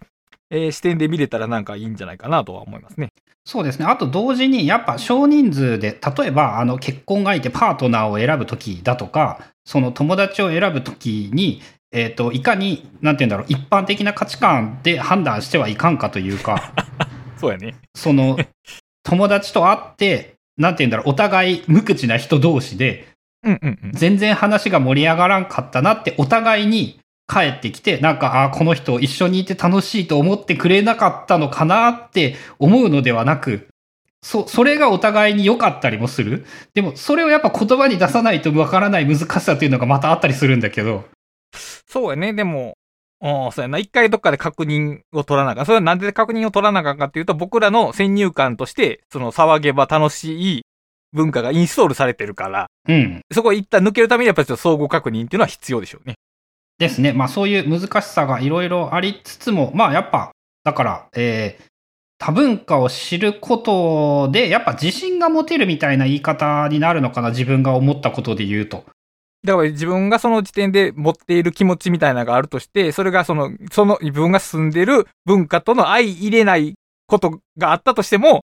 [0.50, 3.10] えー視点で見れたらなんかいいんじゃないかなとは思いますね。
[3.44, 3.86] そうですね。
[3.86, 11.62] あと同時に、やっぱ少人数で、例えば、あの、結婚相手、パートナーを選ぶときだとか、その友達を選ぶときに、
[11.92, 16.72] えっ、と、いかに、なんて言うんだろう、一般的な価値観で判断してはいかんかというか、
[17.42, 17.74] そうやね。
[17.96, 18.38] その、
[19.02, 23.08] 友達と会って、なんて言うんだろう、お互い無口な人同士で、
[23.42, 23.92] うんうんうん。
[23.92, 33.66] 全然話が盛り上がらんかったなって、お互いに帰ってきて、なんか、あーこの人一緒にいて楽しいと思ってくれなかったのかなって思うのではなく、
[34.22, 36.46] そ、それがお互いに良かったりもする。
[36.74, 41.06] でも、それをやっぱ言葉に出さないとわからない難しさというのがまたあったりするんだけど、
[41.88, 42.32] そうやね。
[42.32, 42.76] でも、
[43.22, 43.78] そうやな。
[43.78, 45.66] 一回どっかで確認を取らなあかん。
[45.66, 50.66] それはなんで確認を取らなあかんかっていうと、僕らの先入観として、その騒げば楽しい
[51.12, 53.20] 文化がインストールされてるから、うん。
[53.32, 56.14] そこを一旦抜けるためにやっぱりちょっと相互確認っていうのは必要でしょうね。
[56.78, 57.12] ですね。
[57.12, 60.32] まあそういう難しさがいろいろありつつも、まあやっぱ、
[60.64, 61.72] だから、えー
[62.24, 68.84] 多文化を知ることで、やっぱ自信が持てるみたいな言い方になるのかな、自分が思ったことで言うと。
[69.44, 76.74] だから自分がその時点で持っている気持ちみたいなのがあるとして、それがその、その自分が住んでる文化との相入れない
[77.06, 78.42] ことがあったとしても、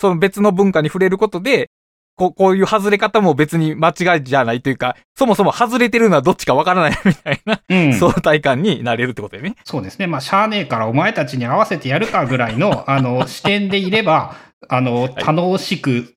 [0.00, 1.70] その別の文化に触れることで、
[2.18, 7.94] こうこういう外れ方も別に間違いじゃないというか、そもそも外れてるのはどっちかわからないみたいな、うん。
[7.94, 9.54] 相対感になれるってことよね。
[9.64, 10.08] そうですね。
[10.08, 14.34] まあ、しゃあねえからお前たちに合わせてやるかぐらいの、 あの、視点でいれば、
[14.68, 16.14] あの、楽しく、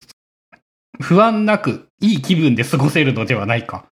[0.99, 3.85] 不安なく、いい気分で過ごせるのではないか。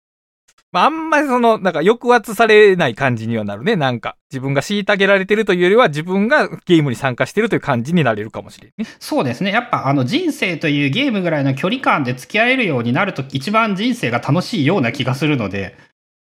[0.77, 3.77] まあ、あんまりその、なんか抑圧されない感じにはなるね。
[3.77, 8.87] なんか、自分が虐げられてるというよりは、自分がゲームに参加してるという感じになれるかもしれんね。
[8.99, 9.53] そうですね。
[9.53, 15.79] やっぱ、あの、人生というゲームぐらいの距離感で付き合えるようになると、一番人生が楽しいような気がするので、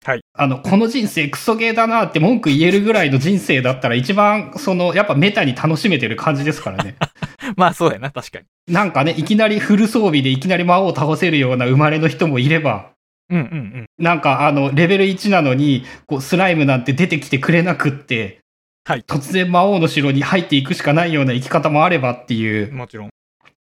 [0.05, 0.21] はい。
[0.33, 6.97] あの、この人生クソゲーだなって文句言えるぐらいの人生だったら、一番、その、やっぱメタに楽しめてる感じですからね。
[7.57, 8.45] まあ、そうやな、確かに。
[8.71, 12.91] なんかね、いきなりフル装備でいきなり魔王を倒せるような生まれの人もいれば、
[13.29, 13.47] うんうんう
[13.81, 13.85] ん。
[13.97, 18.39] なんかあの、レベル1なのに、こう、スライムなんて出てきてくれなくって、
[18.87, 23.09] はい突然魔王の城に入っていくしかないような生き方もあればっていう、もちろん。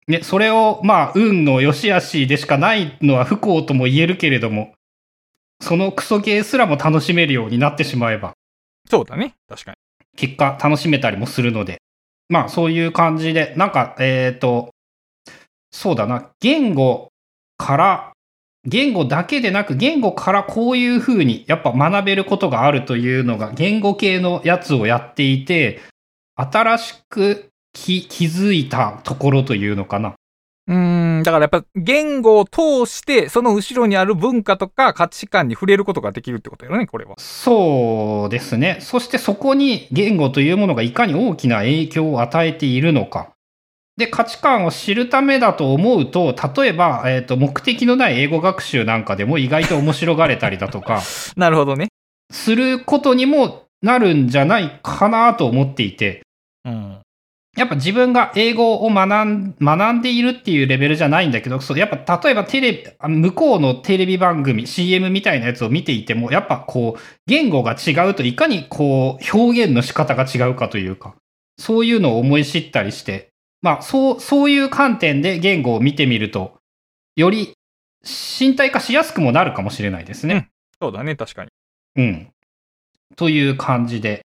[0.08, 4.74] ね、それを、まあ、運の良し悪しでしかないのは不幸とも言えるけれども、
[5.60, 8.34] そのクソゲーすらも楽しめるようになってしまえば、
[8.88, 9.34] そうだね。
[9.48, 9.76] 確かに。
[10.16, 11.78] 結果楽しめたりもするので、
[12.28, 14.70] まあ、そういう感じで、なんか、えっ、と、
[15.70, 17.08] そうだな、言語
[17.56, 18.12] から、
[18.66, 25.80] 言語だけでなく、言語からこういう風に、やっぱ学べることがあるというのが、言語系のやつをやっていて、
[26.34, 30.14] 新しく気気づいたところというのかな。
[30.68, 37.14] うーん、だからやっぱ言語を通して、その後ろにある文化とか価値観に触れることができるってことよね、これは。
[37.18, 38.78] そうですね。
[38.80, 43.35] そしてそこに言語というものがいかに大きな影響を与えているのか。
[43.96, 51.00] で、価値観を知るためだと思うと、例えば、えっ、と、目的のない英語学習なんかでも意外と面白がれたりだとか、
[51.36, 51.88] なるほどね。
[52.30, 56.22] することにもなるんじゃないかなと思っていて、
[56.64, 56.98] うん。
[57.56, 71.14] やっぱ自分が英語を学ん学んでいるっていうレベルじゃないんだけど、そうやっぱ例えばテレビ、あ向こうのテレビ番組、CM みたいなやつを見ていても、やっぱこう、言語が違うといかにこう、表現の仕方が違うかというか、
[71.58, 73.30] そういうのを思い知ったりして、
[73.66, 76.54] まあ、そう、そういう観点で言語を見てみると、
[77.16, 77.54] より
[78.04, 80.50] 身体化しやすくもなるかもしれないですね。
[80.80, 81.50] そうだね、確かに。
[81.96, 82.30] うん。
[83.16, 84.24] という感じで、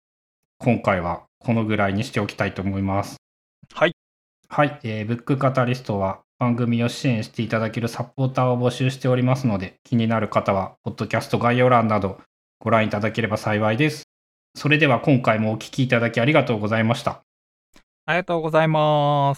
[0.58, 3.16] 今回はこのぐらいにしておきたいと思います。
[3.74, 3.92] はい。
[4.48, 4.80] はい。
[4.84, 12.22] えーブックカタリストは番組を支援していただけるサポーターを募集しておりますので、気になる方は、ポッドキャスト概要欄など
[12.58, 14.04] ご覧いただければ幸いです。
[14.54, 17.25] それでは今回もお聞きいただきありがとうございました。
[18.06, 19.34] ありがとうございます。